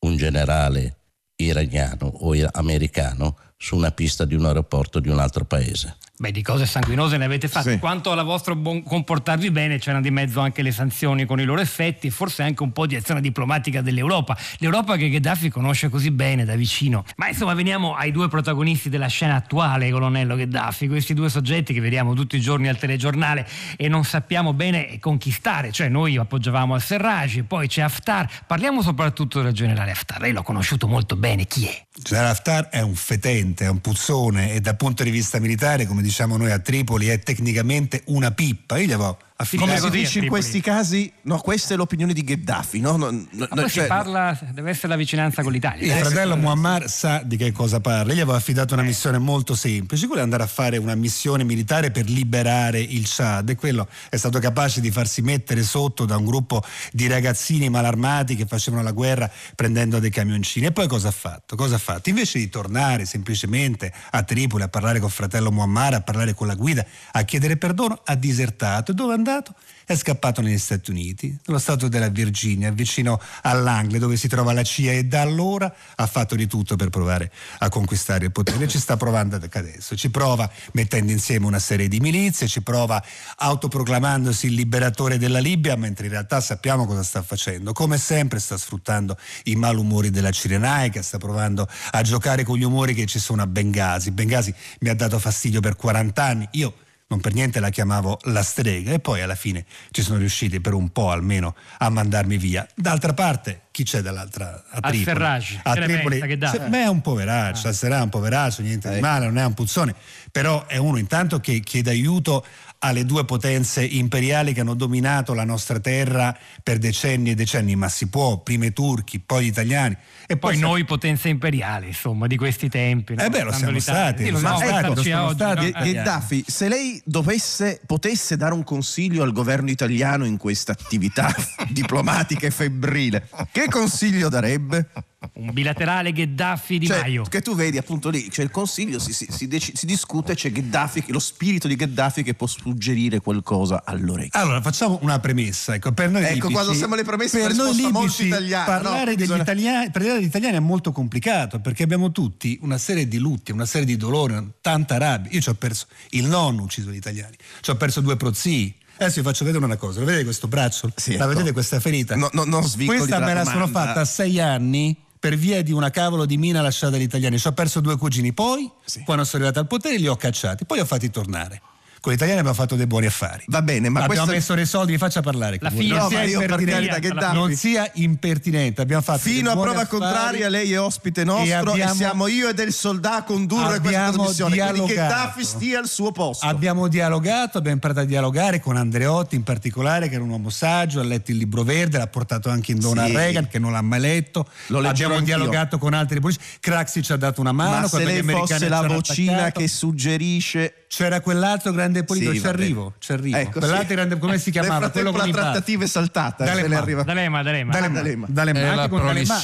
un 0.00 0.16
generale 0.16 0.96
iraniano 1.36 2.06
o 2.06 2.34
americano 2.52 3.36
su 3.56 3.76
una 3.76 3.90
pista 3.90 4.24
di 4.24 4.34
un 4.34 4.46
aeroporto 4.46 5.00
di 5.00 5.08
un 5.08 5.18
altro 5.18 5.44
paese. 5.44 5.96
Beh, 6.20 6.32
di 6.32 6.42
cose 6.42 6.66
sanguinose 6.66 7.16
ne 7.16 7.26
avete 7.26 7.46
fatte. 7.46 7.72
Sì. 7.74 7.78
Quanto 7.78 8.10
alla 8.10 8.24
vostro 8.24 8.56
buon 8.56 8.82
comportarvi 8.82 9.52
bene, 9.52 9.78
c'erano 9.78 10.02
di 10.02 10.10
mezzo 10.10 10.40
anche 10.40 10.62
le 10.62 10.72
sanzioni 10.72 11.24
con 11.26 11.38
i 11.38 11.44
loro 11.44 11.60
effetti 11.60 12.10
forse 12.10 12.42
anche 12.42 12.64
un 12.64 12.72
po' 12.72 12.86
di 12.86 12.96
azione 12.96 13.20
diplomatica 13.20 13.82
dell'Europa. 13.82 14.36
L'Europa 14.58 14.96
che 14.96 15.10
Gheddafi 15.10 15.48
conosce 15.48 15.88
così 15.88 16.10
bene 16.10 16.44
da 16.44 16.56
vicino. 16.56 17.04
Ma 17.16 17.28
insomma, 17.28 17.54
veniamo 17.54 17.94
ai 17.94 18.10
due 18.10 18.26
protagonisti 18.26 18.88
della 18.88 19.06
scena 19.06 19.36
attuale, 19.36 19.90
colonnello 19.90 20.34
Gheddafi, 20.34 20.88
questi 20.88 21.14
due 21.14 21.28
soggetti 21.28 21.72
che 21.72 21.80
vediamo 21.80 22.14
tutti 22.14 22.36
i 22.36 22.40
giorni 22.40 22.66
al 22.66 22.78
telegiornale 22.78 23.46
e 23.76 23.86
non 23.86 24.02
sappiamo 24.02 24.52
bene 24.52 24.98
conquistare. 24.98 25.70
Cioè, 25.70 25.88
noi 25.88 26.16
appoggiavamo 26.16 26.74
al 26.74 26.82
Serraj, 26.82 27.42
poi 27.42 27.68
c'è 27.68 27.82
Haftar. 27.82 28.28
Parliamo 28.44 28.82
soprattutto 28.82 29.40
del 29.40 29.52
generale 29.52 29.92
Haftar. 29.92 30.20
Lei 30.20 30.32
l'ha 30.32 30.42
conosciuto 30.42 30.88
molto 30.88 31.14
bene. 31.14 31.46
Chi 31.46 31.66
è? 31.66 31.86
Il 31.94 32.02
generale 32.02 32.32
Haftar 32.32 32.68
è 32.70 32.80
un 32.80 32.96
fetente, 32.96 33.66
è 33.66 33.68
un 33.68 33.80
puzzone 33.80 34.52
e 34.52 34.60
dal 34.60 34.76
punto 34.76 35.04
di 35.04 35.10
vista 35.10 35.38
militare, 35.38 35.86
come 35.86 36.02
diciamo 36.08 36.38
noi 36.38 36.50
a 36.50 36.58
Tripoli, 36.58 37.08
è 37.08 37.18
tecnicamente 37.18 38.02
una 38.06 38.32
pippa. 38.32 38.78
Io 38.78 38.86
gli 38.86 38.92
avevo 38.92 39.18
come 39.56 39.78
si 39.78 39.90
dice 39.90 40.18
in 40.18 40.26
questi 40.26 40.60
casi, 40.60 41.12
no, 41.22 41.38
questa 41.38 41.74
è 41.74 41.76
l'opinione 41.76 42.12
di 42.12 42.24
Gheddafi. 42.24 42.80
No? 42.80 42.96
No, 42.96 43.10
no, 43.10 43.48
no 43.48 43.68
cioè, 43.68 43.86
parla, 43.86 44.36
deve 44.52 44.70
essere 44.70 44.88
la 44.88 44.96
vicinanza 44.96 45.42
con 45.44 45.52
l'Italia. 45.52 45.94
Il 45.94 46.00
fratello 46.00 46.36
Muammar 46.36 46.88
sa 46.88 47.22
di 47.24 47.36
che 47.36 47.52
cosa 47.52 47.78
parla. 47.78 48.12
Gli 48.12 48.20
aveva 48.20 48.36
affidato 48.36 48.74
una 48.74 48.82
missione 48.82 49.18
molto 49.18 49.54
semplice, 49.54 50.06
quello 50.06 50.22
è 50.22 50.24
andare 50.24 50.42
a 50.42 50.48
fare 50.48 50.76
una 50.76 50.96
missione 50.96 51.44
militare 51.44 51.92
per 51.92 52.08
liberare 52.08 52.80
il 52.80 53.04
Chad 53.06 53.50
e 53.50 53.54
quello 53.54 53.86
è 54.08 54.16
stato 54.16 54.40
capace 54.40 54.80
di 54.80 54.90
farsi 54.90 55.22
mettere 55.22 55.62
sotto 55.62 56.04
da 56.04 56.16
un 56.16 56.24
gruppo 56.24 56.60
di 56.90 57.06
ragazzini 57.06 57.68
malarmati 57.68 58.34
che 58.34 58.44
facevano 58.44 58.82
la 58.82 58.92
guerra 58.92 59.30
prendendo 59.54 60.00
dei 60.00 60.10
camioncini. 60.10 60.66
E 60.66 60.72
poi 60.72 60.88
cosa 60.88 61.08
ha 61.08 61.12
fatto? 61.12 61.54
Cosa 61.54 61.76
ha 61.76 61.78
fatto? 61.78 62.08
Invece 62.08 62.40
di 62.40 62.48
tornare 62.48 63.04
semplicemente 63.04 63.92
a 64.10 64.24
Tripoli 64.24 64.64
a 64.64 64.68
parlare 64.68 64.98
con 64.98 65.06
il 65.06 65.14
fratello 65.14 65.52
Muammar, 65.52 65.94
a 65.94 66.00
parlare 66.00 66.34
con 66.34 66.48
la 66.48 66.56
guida, 66.56 66.84
a 67.12 67.22
chiedere 67.22 67.56
perdono, 67.56 68.00
ha 68.04 68.16
disertato. 68.16 68.90
E 68.90 68.94
dove 68.94 69.14
è 69.14 69.27
andato? 69.28 69.54
È 69.84 69.94
scappato 69.96 70.40
negli 70.40 70.58
Stati 70.58 70.90
Uniti, 70.90 71.36
nello 71.46 71.58
stato 71.58 71.88
della 71.88 72.08
Virginia, 72.08 72.70
vicino 72.70 73.20
all'Angle 73.42 73.98
dove 73.98 74.16
si 74.16 74.28
trova 74.28 74.52
la 74.52 74.62
CIA 74.62 74.92
e 74.92 75.04
da 75.04 75.20
allora 75.20 75.72
ha 75.94 76.06
fatto 76.06 76.34
di 76.34 76.46
tutto 76.46 76.76
per 76.76 76.90
provare 76.90 77.32
a 77.58 77.68
conquistare 77.68 78.26
il 78.26 78.32
potere. 78.32 78.68
Ci 78.68 78.78
sta 78.78 78.96
provando 78.96 79.36
adesso, 79.36 79.96
ci 79.96 80.10
prova 80.10 80.50
mettendo 80.72 81.12
insieme 81.12 81.46
una 81.46 81.58
serie 81.58 81.88
di 81.88 82.00
milizie, 82.00 82.48
ci 82.48 82.62
prova 82.62 83.02
autoproclamandosi 83.36 84.46
il 84.46 84.54
liberatore 84.54 85.16
della 85.18 85.38
Libia, 85.38 85.76
mentre 85.76 86.06
in 86.06 86.12
realtà 86.12 86.40
sappiamo 86.40 86.84
cosa 86.84 87.02
sta 87.02 87.22
facendo. 87.22 87.72
Come 87.72 87.98
sempre 87.98 88.40
sta 88.40 88.56
sfruttando 88.56 89.16
i 89.44 89.54
malumori 89.54 90.10
della 90.10 90.30
Cirenaica, 90.30 91.02
sta 91.02 91.18
provando 91.18 91.66
a 91.92 92.02
giocare 92.02 92.44
con 92.44 92.58
gli 92.58 92.64
umori 92.64 92.94
che 92.94 93.06
ci 93.06 93.18
sono 93.18 93.42
a 93.42 93.46
Bengasi. 93.46 94.10
Bengasi 94.10 94.54
mi 94.80 94.88
ha 94.90 94.94
dato 94.94 95.18
fastidio 95.18 95.60
per 95.60 95.76
40 95.76 96.22
anni, 96.22 96.48
io 96.52 96.74
non 97.10 97.20
per 97.20 97.32
niente 97.32 97.58
la 97.58 97.70
chiamavo 97.70 98.18
la 98.24 98.42
strega 98.42 98.92
e 98.92 98.98
poi 99.00 99.22
alla 99.22 99.34
fine 99.34 99.64
ci 99.92 100.02
sono 100.02 100.18
riusciti 100.18 100.60
per 100.60 100.74
un 100.74 100.90
po' 100.90 101.10
almeno 101.10 101.54
a 101.78 101.88
mandarmi 101.88 102.36
via. 102.36 102.66
D'altra 102.74 103.14
parte, 103.14 103.62
chi 103.70 103.82
c'è 103.82 104.02
dall'altra 104.02 104.62
a 104.70 104.80
Tripoli? 104.80 104.98
Al-Serraj, 105.24 105.60
a 105.62 105.72
Tripoli, 105.74 106.20
che 106.20 106.36
dà? 106.36 106.50
se- 106.50 106.58
beh, 106.60 106.82
è 106.82 106.88
un 106.88 107.00
poveraccio, 107.00 107.66
Ah. 107.66 107.70
Al-Serraj 107.70 108.00
è 108.00 108.02
un 108.02 108.08
poveraccio, 108.10 108.60
niente 108.62 108.90
di 108.90 108.96
Eh. 108.98 109.00
male, 109.00 109.24
non 109.24 109.38
è 109.38 109.44
un 109.44 109.54
puzzone, 109.54 109.94
però 110.30 110.66
è 110.66 110.76
uno 110.76 110.98
intanto 110.98 111.40
che 111.40 111.60
chiede 111.60 111.88
aiuto 111.90 112.44
alle 112.80 113.04
due 113.04 113.24
potenze 113.24 113.84
imperiali 113.84 114.52
che 114.52 114.60
hanno 114.60 114.74
dominato 114.74 115.34
la 115.34 115.44
nostra 115.44 115.80
terra 115.80 116.36
per 116.62 116.78
decenni 116.78 117.30
e 117.30 117.34
decenni, 117.34 117.74
ma 117.74 117.88
si 117.88 118.08
può, 118.08 118.38
prima 118.38 118.66
i 118.66 118.72
turchi, 118.72 119.18
poi 119.18 119.44
gli 119.44 119.48
italiani 119.48 119.96
e 120.26 120.36
Poi 120.36 120.52
poi 120.52 120.58
noi 120.60 120.84
potenza 120.84 121.28
imperiale, 121.28 121.86
insomma, 121.86 122.26
di 122.26 122.36
questi 122.36 122.68
tempi. 122.68 123.14
no? 123.14 123.22
Eh 123.22 123.30
beh, 123.30 123.42
lo 123.42 123.52
siamo 123.52 123.72
l'Italia- 123.72 124.02
stati, 124.02 124.24
Sì, 124.24 124.30
lo 124.30 124.38
siamo 124.38 124.56
stati, 124.58 125.02
siamo 125.02 125.24
oggi, 125.26 125.34
stati. 125.36 125.72
Gheddafi, 125.72 126.44
se 126.46 126.68
lei 126.68 127.02
dovesse, 127.04 127.80
potesse 127.84 128.36
dare 128.36 128.54
un 128.54 128.62
consiglio 128.64 129.22
al 129.22 129.32
governo 129.32 129.70
italiano 129.70 130.24
in 130.24 130.36
questa 130.36 130.72
attività 130.72 131.34
diplomatica 131.70 132.46
e 132.46 132.50
febbrile, 132.50 133.28
che 133.50 133.66
consiglio 133.68 134.28
darebbe? 134.28 134.88
Un 135.32 135.50
bilaterale 135.52 136.12
Gheddafi 136.12 136.78
di 136.78 136.86
Cioè, 136.86 137.00
Maio. 137.00 137.24
che 137.24 137.40
tu 137.42 137.56
vedi 137.56 137.76
appunto 137.76 138.08
lì, 138.08 138.28
c'è 138.28 138.44
il 138.44 138.50
consiglio, 138.52 139.00
si, 139.00 139.12
si- 139.12 139.26
si 139.28 139.48
dec- 139.48 139.76
si 139.76 139.84
discute, 139.84 140.36
c'è 140.36 140.52
Gheddafi, 140.52 141.06
lo 141.08 141.18
spirito 141.18 141.66
di 141.66 141.74
Gheddafi 141.74 142.22
che 142.22 142.34
può 142.34 142.46
suggerire 142.46 143.18
qualcosa 143.18 143.82
all'orecchio. 143.84 144.38
Allora, 144.40 144.62
facciamo 144.62 145.00
una 145.02 145.18
premessa. 145.18 145.74
Ecco, 145.74 145.90
per 145.90 146.10
noi 146.10 146.22
Ecco, 146.22 146.34
libici, 146.34 146.52
quando 146.52 146.72
siamo 146.72 146.94
alle 146.94 147.02
premesse, 147.02 147.40
per 147.40 147.54
noi 147.54 147.74
libici 147.74 148.26
italiana, 148.26 148.64
parlare, 148.64 148.98
no? 148.98 149.04
degli 149.06 149.16
Bisogna- 149.16 149.42
italiani, 149.42 149.90
parlare 149.90 150.14
degli 150.14 150.24
italiani 150.28 150.56
è 150.56 150.60
molto 150.60 150.92
complicato 150.92 151.58
perché 151.58 151.82
abbiamo 151.82 152.12
tutti 152.12 152.56
una 152.62 152.78
serie 152.78 153.08
di 153.08 153.18
lutti, 153.18 153.50
una 153.50 153.66
serie 153.66 153.86
di 153.86 153.96
dolori, 153.96 154.36
tanta 154.60 154.98
rabbia. 154.98 155.32
Io 155.32 155.40
ci 155.40 155.48
ho 155.48 155.54
perso 155.54 155.86
il 156.10 156.26
nonno 156.26 156.62
ucciso 156.62 156.90
gli 156.90 156.96
italiani, 156.96 157.34
ci 157.60 157.70
ho 157.70 157.76
perso 157.76 158.00
due 158.00 158.16
prozii. 158.16 158.72
Adesso 159.00 159.20
vi 159.20 159.26
faccio 159.26 159.44
vedere 159.44 159.64
una 159.64 159.76
cosa, 159.76 159.98
lo 159.98 160.06
vedete 160.06 160.24
questo 160.24 160.46
braccio? 160.46 160.92
Sì, 160.94 161.16
La 161.16 161.24
ecco. 161.24 161.28
vedete 161.28 161.52
questa 161.52 161.78
ferita? 161.80 162.14
No, 162.16 162.30
no, 162.32 162.44
non 162.44 162.62
svincoli 162.64 162.98
Questa 162.98 163.18
me 163.18 163.34
la 163.34 163.44
sono 163.44 163.66
fatta 163.66 164.00
a 164.00 164.04
sei 164.04 164.40
anni 164.40 164.96
per 165.18 165.36
via 165.36 165.62
di 165.62 165.72
una 165.72 165.90
cavolo 165.90 166.24
di 166.26 166.36
mina 166.36 166.60
lasciata 166.60 166.96
agli 166.96 167.02
italiani. 167.02 167.38
Ci 167.38 167.46
ho 167.48 167.52
perso 167.52 167.80
due 167.80 167.96
cugini, 167.96 168.32
poi 168.32 168.70
Sì. 168.84 169.02
quando 169.04 169.24
sono 169.24 169.42
arrivato 169.44 169.60
al 169.60 169.66
potere 169.66 169.96
li 169.98 170.06
ho 170.06 170.16
cacciati, 170.16 170.64
poi 170.64 170.78
li 170.78 170.82
ho 170.82 170.86
fatti 170.86 171.10
tornare. 171.10 171.60
Con 172.08 172.16
gli 172.16 172.20
italiani 172.22 172.40
abbiamo 172.40 172.58
fatto 172.62 172.74
dei 172.74 172.86
buoni 172.86 173.04
affari. 173.04 173.44
Va 173.48 173.60
bene, 173.60 173.90
ma 173.90 174.00
abbiamo 174.00 174.24
questo- 174.24 174.32
messo 174.34 174.54
dei 174.54 174.64
soldi, 174.64 174.92
vi 174.92 174.98
faccia 174.98 175.20
parlare. 175.20 175.58
La 175.60 175.68
figlia- 175.68 175.94
non 175.98 176.02
No, 176.04 176.08
sia 176.08 176.18
per 176.18 176.28
impertinente, 176.30 176.72
carità, 176.88 176.98
Gheddafi- 177.00 177.34
non 177.36 177.54
sia 177.54 177.90
impertinente. 177.94 178.80
Abbiamo 178.80 179.02
fatto 179.02 179.18
Fino 179.18 179.50
a 179.50 179.52
prova 179.52 179.70
affari 179.72 179.88
contraria, 179.88 180.48
lei 180.48 180.72
è 180.72 180.80
ospite 180.80 181.24
nostro 181.24 181.44
e, 181.44 181.52
abbiamo- 181.52 181.94
siamo 181.94 182.26
io 182.28 182.48
e 182.48 182.54
del 182.54 182.72
soldato 182.72 183.16
a 183.18 183.22
condurre 183.24 183.62
questa 183.80 183.86
Abbiamo 183.88 184.12
trasmissione. 184.12 184.56
Quindi 184.56 184.72
dialogato. 184.72 185.14
Gheddafi 185.14 185.44
stia 185.44 185.78
al 185.80 185.86
suo 185.88 186.12
posto. 186.12 186.46
Abbiamo 186.46 186.88
dialogato, 186.88 187.58
abbiamo 187.58 187.74
imparato 187.76 188.00
a 188.00 188.04
dialogare 188.04 188.60
con 188.60 188.76
Andreotti 188.78 189.36
in 189.36 189.42
particolare, 189.42 190.08
che 190.08 190.14
era 190.14 190.24
un 190.24 190.30
uomo 190.30 190.48
saggio, 190.48 191.00
ha 191.00 191.04
letto 191.04 191.30
il 191.30 191.36
libro 191.36 191.62
verde, 191.62 191.98
l'ha 191.98 192.06
portato 192.06 192.48
anche 192.48 192.72
in 192.72 192.78
dona 192.78 193.04
Sì. 193.04 193.12
Reagan, 193.14 193.48
che 193.48 193.58
non 193.58 193.72
l'ha 193.72 193.82
mai 193.82 194.00
letto. 194.00 194.46
Lo 194.68 194.78
abbiamo 194.78 195.12
anch'io. 195.14 195.26
dialogato 195.36 195.76
con 195.76 195.92
altri 195.92 196.20
politici. 196.20 196.46
Craxi 196.60 197.02
ci 197.02 197.12
ha 197.12 197.16
dato 197.16 197.42
una 197.42 197.52
mano. 197.52 197.80
Ma 197.80 197.88
se 197.88 198.02
lei 198.02 198.22
fosse 198.22 198.66
la 198.66 198.80
vocina 198.86 199.32
attaccato. 199.32 199.60
che 199.60 199.68
suggerisce 199.68 200.72
C'era 200.88 201.20
quell'altro 201.20 201.70
grande 201.72 202.02
politico, 202.02 202.32
Sì, 202.32 202.40
ci 202.40 202.46
arrivo, 202.46 202.94
ci 202.98 203.12
arrivo. 203.12 203.36
Ecco, 203.36 203.58
Quell'altro 203.58 203.88
sì. 203.88 203.94
grande, 203.94 204.18
come 204.18 204.38
si 204.38 204.50
chiamava? 204.50 204.78
Nel 204.78 204.90
Quello 204.90 205.12
frattempo 205.12 205.32
con 205.36 205.42
la 205.42 205.50
trattativa 205.50 205.84
è 205.84 205.86
saltata. 205.86 206.44
D'Alema. 206.44 206.78
arriva- 206.78 207.02
D'Alema, 207.02 207.42
D'Alema. 207.42 207.72
D'Alema. 207.72 207.94
D'Alema. 208.00 208.26
D'Alema, 208.30 208.58
È 208.58 208.62
anche 208.62 208.76
la 208.78 208.86
D'Alema 208.86 209.34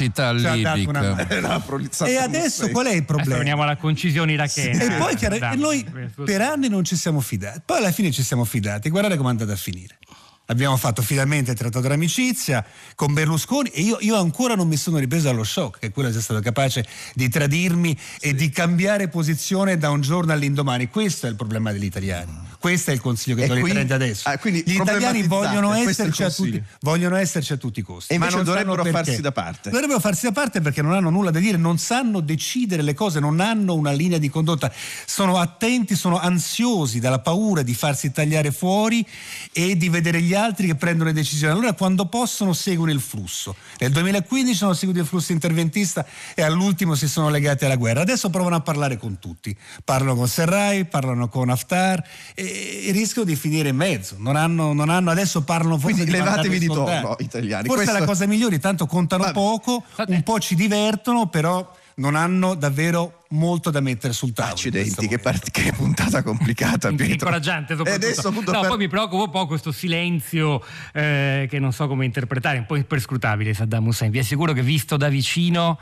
dato 0.62 0.76
libica. 0.76 0.98
una. 0.98 1.26
Eh, 2.06 2.10
E 2.12 2.16
adesso 2.16 2.70
qual 2.70 2.86
è 2.86 2.94
il 2.94 3.04
problema? 3.04 3.36
veniamo 3.36 3.62
alla 3.62 3.76
concisione 3.76 4.32
irachena. 4.32 4.82
E 4.84 4.90
poi 4.98 5.14
chiaro- 5.16 5.38
noi 5.56 5.86
per 6.24 6.40
anni 6.40 6.68
non 6.68 6.82
ci 6.82 6.96
siamo 6.96 7.20
fidati, 7.20 7.60
poi 7.64 7.76
alla 7.76 7.92
fine 7.92 8.10
ci 8.10 8.22
siamo 8.22 8.44
fidati. 8.44 8.88
Guardate 8.88 9.16
come 9.16 9.28
è 9.28 9.32
andata 9.32 9.52
a 9.52 9.56
finire. 9.56 9.98
Abbiamo 10.46 10.76
fatto 10.76 11.00
finalmente 11.00 11.52
il 11.52 11.56
trattato 11.56 11.88
d'amicizia 11.88 12.64
con 12.94 13.14
Berlusconi 13.14 13.70
e 13.70 13.80
io, 13.80 13.96
io 14.00 14.16
ancora 14.16 14.54
non 14.54 14.68
mi 14.68 14.76
sono 14.76 14.98
ripreso 14.98 15.24
dallo 15.24 15.42
shock 15.42 15.78
che 15.78 15.90
quello 15.90 16.10
sia 16.12 16.20
stato 16.20 16.40
capace 16.40 16.87
di 17.14 17.30
tradirmi 17.30 17.98
e 18.20 18.35
di 18.35 18.50
cambiare 18.50 19.09
posizione 19.09 19.78
da 19.78 19.88
un 19.88 20.02
giorno 20.02 20.33
all'indomani. 20.33 20.88
Questo 20.88 21.26
è 21.26 21.30
il 21.30 21.37
problema 21.37 21.72
degli 21.72 21.85
italiani. 21.85 22.52
Questo 22.64 22.92
è 22.92 22.94
il 22.94 23.00
consiglio 23.03 23.37
che 23.37 23.42
E 23.42 23.46
do 23.46 23.53
agli 23.53 23.61
quindi- 23.61 23.81
italiani 23.81 24.05
adesso. 24.05 24.27
ah, 24.27 24.38
Gli 24.42 24.74
italiani 24.81 25.22
vogliono 25.24 25.74
esserci, 25.74 26.22
a 26.22 26.31
tutti, 26.31 26.62
vogliono 26.81 27.16
esserci 27.16 27.53
a 27.53 27.59
tutti 27.59 27.81
i 27.81 27.83
costi. 27.83 28.14
E 28.14 28.16
ma 28.16 28.31
non 28.31 28.42
dovrebbero 28.42 28.83
farsi 28.87 29.20
da 29.20 29.33
parte. 29.33 29.68
Dovrebbero 29.68 30.00
farsi 30.00 30.24
da 30.24 30.33
parte 30.33 30.62
perché 30.62 30.81
non 30.81 30.92
hanno 30.94 31.11
nulla 31.11 31.31
da 31.31 31.40
dire, 31.40 31.59
non 31.59 31.77
sanno 31.77 32.20
decidere 32.20 32.81
le 32.81 32.94
cose, 32.94 33.20
non 33.20 33.40
hanno 33.40 33.74
una 33.74 33.90
linea 33.92 34.16
di 34.16 34.31
condotta. 34.31 34.72
Sono 35.05 35.37
attenti, 35.37 35.94
sono 35.94 36.18
ansiosi 36.18 37.00
dalla 37.00 37.18
paura 37.18 37.61
di 37.61 37.74
farsi 37.74 38.11
tagliare 38.12 38.50
fuori 38.50 39.07
e 39.53 39.77
di 39.77 39.90
vedere 39.90 40.22
gli 40.22 40.33
altri 40.33 40.66
che 40.68 40.74
prendono 40.74 41.11
le 41.11 41.14
decisioni. 41.14 41.53
Allora 41.53 41.74
quando 41.74 42.07
possono 42.07 42.55
seguono 42.55 42.92
il 42.92 43.00
flusso. 43.03 43.55
Nel 43.79 43.90
2015 43.92 44.64
hanno 44.64 44.72
seguito 44.72 45.03
il 45.03 45.07
flusso 45.07 45.33
interventista 45.33 46.07
e 46.35 46.40
all'ultimo 46.40 46.94
si 46.94 47.09
sono 47.09 47.29
legati 47.29 47.66
alla 47.66 47.77
guerra. 47.77 48.00
Adesso 48.00 48.31
provano 48.31 48.57
a 48.57 48.61
parlare 48.61 48.96
con 48.96 49.18
tutti. 49.18 49.55
Parlano 49.85 50.14
con 50.14 50.29
Serrai, 50.29 50.87
parlano 50.87 51.29
con 51.29 51.50
Haftar 51.50 52.03
e, 52.35 52.53
e 52.87 52.90
rischiano 52.93 53.27
di 53.27 53.37
finire 53.37 53.71
in 53.71 53.77
mezzo. 53.77 54.17
Non 54.19 54.37
hanno, 54.37 54.73
non 54.73 54.88
hanno- 54.88 55.11
adesso 55.11 55.43
parlano 55.43 55.79
forse 55.79 55.97
Quindi 56.03 56.11
di 56.12 56.17
levatevi 56.19 56.59
di 56.59 56.67
torno, 56.67 57.17
italiani. 57.19 57.67
Forse 57.67 57.83
è 57.83 57.87
Questo- 57.87 58.01
la 58.01 58.07
cosa 58.07 58.27
migliore, 58.27 58.59
tanto 58.59 58.87
contano 58.87 59.23
Vabbè. 59.25 59.35
poco, 59.35 59.83
un 60.07 60.23
po' 60.23 60.38
ci 60.38 60.55
divertono, 60.55 61.27
però 61.29 61.69
non 61.97 62.17
hanno 62.17 62.55
davvero 62.55 63.23
molto 63.31 63.71
da 63.71 63.79
mettere 63.81 64.12
sul 64.12 64.33
tavolo. 64.33 64.55
Accidenti, 64.55 65.07
che, 65.07 65.19
part- 65.19 65.51
che 65.51 65.73
puntata 65.73 66.23
complicata, 66.25 66.88
Pietro. 66.88 67.07
incoraggiante 67.07 67.75
E 67.75 67.77
soprattutto. 67.77 68.07
adesso 68.07 68.29
appunto 68.29 68.51
no, 68.53 68.61
per- 68.61 68.69
poi 68.71 68.79
mi 68.79 68.88
preoccupa 68.88 69.23
un 69.23 69.31
po' 69.31 69.47
questo 69.47 69.71
silenzio 69.71 70.61
eh, 70.93 71.47
che 71.49 71.59
non 71.61 71.73
so 71.73 71.87
come 71.87 72.05
interpretare, 72.05 72.59
un 72.59 72.67
po' 72.67 72.77
imperscrutabile 72.77 73.55
Saddam 73.55 73.87
Hussein. 73.87 74.11
Vi 74.11 74.19
assicuro 74.19 74.53
che 74.53 74.62
visto 74.62 74.97
da 74.97 75.09
vicino 75.09 75.79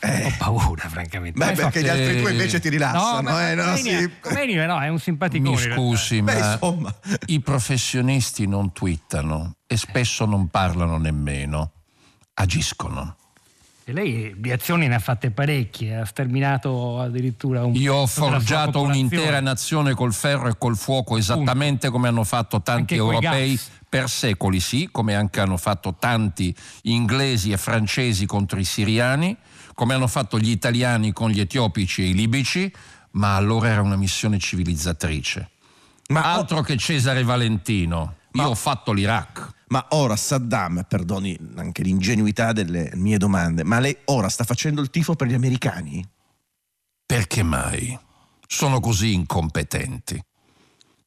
ho 0.00 0.32
paura, 0.38 0.88
francamente. 0.88 1.38
Beh, 1.38 1.52
perché 1.52 1.82
gli 1.82 1.88
altri 1.88 2.20
due 2.20 2.30
invece 2.30 2.60
ti 2.60 2.68
rilassano, 2.68 3.22
ma 3.22 3.50
eh, 3.50 3.54
no, 3.54 3.76
sì. 3.76 4.10
Khomeini 4.20 4.52
è- 4.54 4.66
no, 4.66 4.80
è 4.80 4.88
un 4.88 4.98
simpaticone. 4.98 5.50
Mi 5.50 5.72
scusi, 5.72 6.22
Beh, 6.22 6.38
ma 6.38 6.52
insomma. 6.52 6.94
i 7.26 7.40
professionisti 7.40 8.46
non 8.46 8.72
twittano 8.72 9.56
e 9.66 9.76
spesso 9.76 10.24
non 10.26 10.48
parlano 10.48 10.98
nemmeno, 10.98 11.72
agiscono. 12.34 13.16
E 13.88 13.92
lei 13.92 14.34
di 14.36 14.50
azioni 14.50 14.88
ne 14.88 14.96
ha 14.96 14.98
fatte 14.98 15.30
parecchie, 15.30 15.94
ha 15.94 16.04
sterminato 16.04 16.98
addirittura 16.98 17.64
un 17.64 17.72
Io 17.76 17.94
ho 17.94 18.06
forgiato 18.08 18.80
un'intera 18.80 19.38
nazione 19.38 19.94
col 19.94 20.12
ferro 20.12 20.48
e 20.48 20.58
col 20.58 20.76
fuoco, 20.76 21.16
esattamente 21.16 21.88
come 21.90 22.08
hanno 22.08 22.24
fatto 22.24 22.60
tanti 22.62 22.94
Anche 22.94 22.96
europei 22.96 23.60
per 23.88 24.08
secoli, 24.08 24.58
sì, 24.58 24.88
come 24.90 25.14
anche 25.14 25.38
hanno 25.38 25.56
fatto 25.56 25.94
tanti 26.00 26.52
inglesi 26.82 27.52
e 27.52 27.58
francesi 27.58 28.26
contro 28.26 28.58
i 28.58 28.64
siriani, 28.64 29.36
come 29.72 29.94
hanno 29.94 30.08
fatto 30.08 30.36
gli 30.40 30.50
italiani 30.50 31.12
con 31.12 31.30
gli 31.30 31.38
etiopici 31.38 32.02
e 32.02 32.08
i 32.08 32.14
libici, 32.14 32.68
ma 33.12 33.36
allora 33.36 33.68
era 33.68 33.82
una 33.82 33.94
missione 33.94 34.40
civilizzatrice. 34.40 35.50
Ma- 36.08 36.32
Altro 36.32 36.60
che 36.62 36.76
Cesare 36.76 37.22
Valentino. 37.22 38.16
Io 38.32 38.48
ho 38.48 38.54
fatto 38.56 38.90
l'Iraq. 38.90 39.54
Ma 39.68 39.84
ora 39.90 40.14
Saddam, 40.14 40.84
perdoni 40.88 41.36
anche 41.56 41.82
l'ingenuità 41.82 42.52
delle 42.52 42.90
mie 42.94 43.18
domande, 43.18 43.64
ma 43.64 43.80
lei 43.80 43.96
ora 44.06 44.28
sta 44.28 44.44
facendo 44.44 44.80
il 44.80 44.90
tifo 44.90 45.16
per 45.16 45.26
gli 45.26 45.34
americani? 45.34 46.06
Perché 47.04 47.42
mai? 47.42 47.98
Sono 48.46 48.78
così 48.78 49.12
incompetenti. 49.12 50.22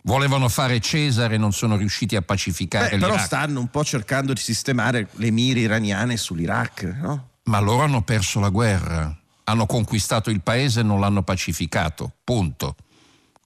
Volevano 0.04 0.50
fare 0.50 0.80
Cesare 0.80 1.36
e 1.36 1.38
non 1.38 1.54
sono 1.54 1.78
riusciti 1.78 2.16
a 2.16 2.22
pacificare 2.22 2.90
Beh, 2.92 2.98
però 2.98 3.12
l'Iraq. 3.12 3.26
stanno 3.26 3.60
un 3.60 3.68
po' 3.68 3.84
cercando 3.84 4.34
di 4.34 4.40
sistemare 4.40 5.08
le 5.14 5.32
mire 5.32 5.62
iraniane 5.62 6.18
sull'Iraq, 6.18 6.84
no? 7.02 7.30
Ma 7.44 7.60
loro 7.60 7.84
hanno 7.84 8.02
perso 8.02 8.40
la 8.40 8.50
guerra, 8.50 9.16
hanno 9.46 9.66
conquistato 9.66 10.30
il 10.30 10.42
paese 10.42 10.82
e 10.82 10.84
non 10.84 11.00
l'hanno 11.00 11.24
pacificato. 11.24 12.12
Punto. 12.24 12.76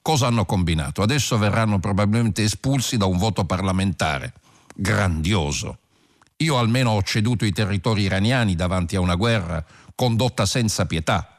Cosa 0.02 0.28
hanno 0.28 0.46
combinato? 0.46 1.02
Adesso 1.02 1.38
verranno 1.38 1.80
probabilmente 1.80 2.44
espulsi 2.44 2.98
da 2.98 3.06
un 3.06 3.18
voto 3.18 3.46
parlamentare. 3.46 4.34
Grandioso. 4.74 5.80
Io 6.38 6.58
almeno 6.58 6.92
ho 6.92 7.04
ceduto 7.04 7.46
i 7.46 7.52
territori 7.52 8.04
iraniani 8.04 8.56
davanti 8.56 8.96
a 8.96 9.00
una 9.00 9.16
guerra 9.16 9.64
condotta 9.96 10.46
senza 10.46 10.86
pietà. 10.86 11.38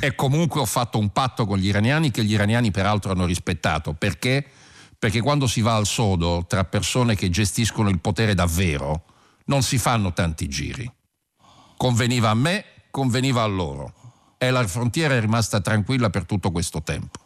E 0.00 0.14
comunque 0.14 0.60
ho 0.60 0.66
fatto 0.66 0.98
un 0.98 1.10
patto 1.10 1.46
con 1.46 1.58
gli 1.58 1.66
iraniani 1.66 2.10
che 2.10 2.22
gli 2.22 2.32
iraniani 2.32 2.70
peraltro 2.70 3.12
hanno 3.12 3.24
rispettato. 3.24 3.94
Perché? 3.94 4.46
Perché 4.98 5.20
quando 5.20 5.46
si 5.46 5.62
va 5.62 5.76
al 5.76 5.86
sodo 5.86 6.44
tra 6.46 6.64
persone 6.64 7.16
che 7.16 7.30
gestiscono 7.30 7.88
il 7.88 8.00
potere 8.00 8.34
davvero, 8.34 9.04
non 9.46 9.62
si 9.62 9.78
fanno 9.78 10.12
tanti 10.12 10.48
giri. 10.48 10.90
Conveniva 11.76 12.28
a 12.28 12.34
me, 12.34 12.64
conveniva 12.90 13.42
a 13.42 13.46
loro. 13.46 13.94
E 14.36 14.50
la 14.50 14.66
frontiera 14.66 15.14
è 15.14 15.20
rimasta 15.20 15.60
tranquilla 15.60 16.10
per 16.10 16.26
tutto 16.26 16.50
questo 16.50 16.82
tempo. 16.82 17.18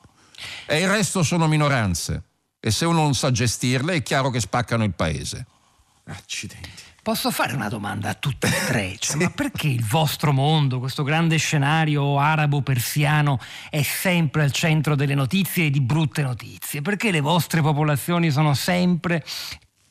E 0.66 0.80
il 0.80 0.88
resto 0.88 1.22
sono 1.22 1.48
minoranze. 1.48 2.22
E 2.66 2.70
se 2.70 2.86
uno 2.86 3.02
non 3.02 3.14
sa 3.14 3.30
gestirle 3.30 3.96
è 3.96 4.02
chiaro 4.02 4.30
che 4.30 4.40
spaccano 4.40 4.84
il 4.84 4.94
paese. 4.94 5.44
Accidenti. 6.06 6.70
Posso 7.02 7.30
fare 7.30 7.52
una 7.52 7.68
domanda 7.68 8.08
a 8.08 8.14
tutte 8.14 8.46
e 8.46 8.66
tre? 8.66 8.96
Cioè, 8.98 9.16
Ma 9.16 9.28
perché 9.28 9.68
il 9.68 9.84
vostro 9.84 10.32
mondo, 10.32 10.78
questo 10.78 11.02
grande 11.02 11.36
scenario 11.36 12.18
arabo-persiano, 12.18 13.38
è 13.68 13.82
sempre 13.82 14.44
al 14.44 14.52
centro 14.52 14.94
delle 14.94 15.14
notizie 15.14 15.66
e 15.66 15.70
di 15.70 15.82
brutte 15.82 16.22
notizie? 16.22 16.80
Perché 16.80 17.10
le 17.10 17.20
vostre 17.20 17.60
popolazioni 17.60 18.30
sono 18.30 18.54
sempre 18.54 19.22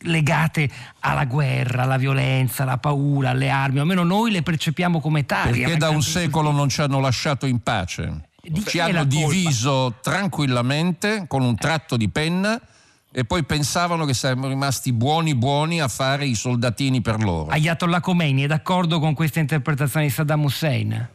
legate 0.05 0.67
alla 1.01 1.25
guerra, 1.25 1.83
alla 1.83 1.97
violenza, 1.97 2.63
alla 2.63 2.79
paura, 2.79 3.29
alle 3.29 3.51
armi, 3.51 3.77
o 3.77 3.81
almeno 3.81 4.01
noi 4.01 4.31
le 4.31 4.41
percepiamo 4.41 4.99
come 4.99 5.27
tali. 5.27 5.59
Perché 5.59 5.77
da 5.77 5.89
un 5.89 6.01
secolo 6.01 6.49
non 6.49 6.69
ci 6.69 6.81
hanno 6.81 6.99
lasciato 6.99 7.45
in 7.45 7.59
pace. 7.59 8.31
Di 8.45 8.62
Ci 8.65 8.79
hanno 8.79 9.06
diviso 9.06 9.99
tranquillamente 10.01 11.23
con 11.29 11.43
un 11.43 11.56
tratto 11.56 11.95
di 11.95 12.10
penna 12.10 12.62
e 13.10 13.23
poi 13.23 13.45
pensavano 13.45 14.03
che 14.03 14.13
saremmo 14.13 14.49
rimasti 14.49 14.91
buoni 14.91 15.34
buoni 15.34 15.79
a 15.79 15.88
fare 15.88 16.25
i 16.25 16.36
soldatini 16.36 16.99
per 16.99 17.23
loro. 17.23 17.47
Ayatollah 17.51 18.01
Khomeini 18.01 18.43
è 18.43 18.47
d'accordo 18.47 18.99
con 18.99 19.13
questa 19.13 19.39
interpretazione 19.39 20.08
di 20.08 20.12
Saddam 20.12 20.43
Hussein? 20.43 21.10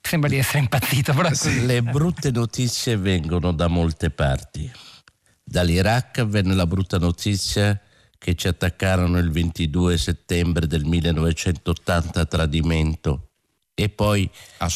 Sembra 0.00 0.28
di 0.28 0.36
essere 0.36 0.58
impazzito, 0.58 1.14
però 1.14 1.28
Le 1.64 1.80
brutte 1.80 2.32
notizie 2.32 2.96
vengono 2.96 3.52
da 3.52 3.68
molte 3.68 4.10
parti. 4.10 4.68
Dall'Iraq 5.44 6.24
venne 6.24 6.54
la 6.54 6.66
brutta 6.66 6.98
notizia 6.98 7.80
che 8.18 8.34
ci 8.34 8.48
attaccarono 8.48 9.18
il 9.18 9.30
22 9.30 9.96
settembre 9.96 10.66
del 10.66 10.84
1980 10.84 12.20
a 12.20 12.24
tradimento 12.24 13.28
e 13.74 13.88
poi 13.88 14.30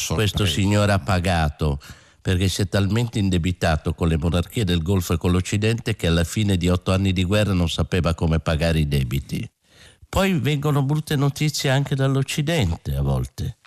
questo 0.08 0.44
signore 0.44 0.92
ha 0.92 0.98
pagato 0.98 1.80
perché 2.20 2.48
si 2.48 2.62
è 2.62 2.68
talmente 2.68 3.18
indebitato 3.18 3.94
con 3.94 4.08
le 4.08 4.18
monarchie 4.18 4.64
del 4.64 4.82
Golfo 4.82 5.14
e 5.14 5.16
con 5.16 5.30
l'Occidente 5.30 5.96
che 5.96 6.08
alla 6.08 6.24
fine 6.24 6.56
di 6.56 6.68
otto 6.68 6.92
anni 6.92 7.12
di 7.12 7.24
guerra 7.24 7.52
non 7.52 7.70
sapeva 7.70 8.12
come 8.14 8.40
pagare 8.40 8.80
i 8.80 8.88
debiti. 8.88 9.48
Poi 10.08 10.38
vengono 10.38 10.82
brutte 10.82 11.16
notizie 11.16 11.70
anche 11.70 11.94
dall'Occidente 11.94 12.94
a 12.96 13.02
volte 13.02 13.58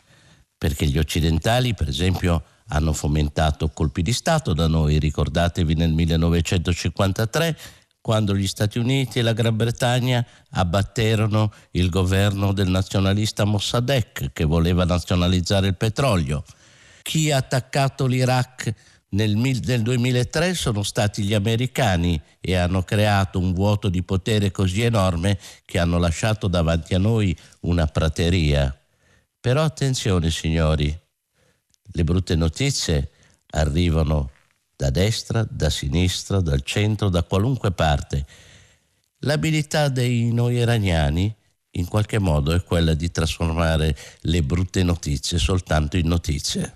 perché 0.61 0.85
gli 0.85 0.99
occidentali, 0.99 1.73
per 1.73 1.87
esempio, 1.87 2.43
hanno 2.67 2.93
fomentato 2.93 3.69
colpi 3.69 4.03
di 4.03 4.13
Stato 4.13 4.53
da 4.53 4.67
noi, 4.67 4.99
ricordatevi 4.99 5.73
nel 5.73 5.91
1953, 5.91 7.57
quando 8.01 8.35
gli 8.35 8.47
Stati 8.47 8.79
Uniti 8.79 9.19
e 9.19 9.21
la 9.21 9.33
Gran 9.33 9.55
Bretagna 9.55 10.25
abbatterono 10.49 11.53
il 11.71 11.89
governo 11.89 12.51
del 12.51 12.67
nazionalista 12.67 13.45
Mossadegh 13.45 14.31
che 14.33 14.43
voleva 14.43 14.83
nazionalizzare 14.83 15.67
il 15.67 15.77
petrolio. 15.77 16.43
Chi 17.03 17.31
ha 17.31 17.37
attaccato 17.37 18.07
l'Iraq 18.07 18.73
nel, 19.09 19.35
nel 19.35 19.81
2003 19.81 20.53
sono 20.53 20.83
stati 20.83 21.23
gli 21.23 21.33
americani 21.33 22.19
e 22.39 22.55
hanno 22.55 22.81
creato 22.83 23.39
un 23.39 23.53
vuoto 23.53 23.89
di 23.89 24.03
potere 24.03 24.51
così 24.51 24.81
enorme 24.81 25.37
che 25.65 25.79
hanno 25.79 25.97
lasciato 25.97 26.47
davanti 26.47 26.95
a 26.95 26.99
noi 26.99 27.37
una 27.61 27.85
prateria. 27.87 28.75
Però 29.39 29.63
attenzione 29.63 30.31
signori, 30.31 30.97
le 31.93 32.03
brutte 32.03 32.35
notizie 32.35 33.11
arrivano 33.51 34.31
da 34.81 34.89
destra, 34.89 35.45
da 35.47 35.69
sinistra, 35.69 36.41
dal 36.41 36.63
centro, 36.63 37.09
da 37.09 37.21
qualunque 37.21 37.71
parte. 37.71 38.25
L'abilità 39.19 39.89
dei 39.89 40.33
noi 40.33 40.55
iraniani 40.55 41.31
in 41.73 41.87
qualche 41.87 42.17
modo 42.17 42.51
è 42.51 42.63
quella 42.63 42.95
di 42.95 43.11
trasformare 43.11 43.95
le 44.21 44.41
brutte 44.41 44.81
notizie 44.81 45.37
soltanto 45.37 45.97
in 45.97 46.07
notizie. 46.07 46.73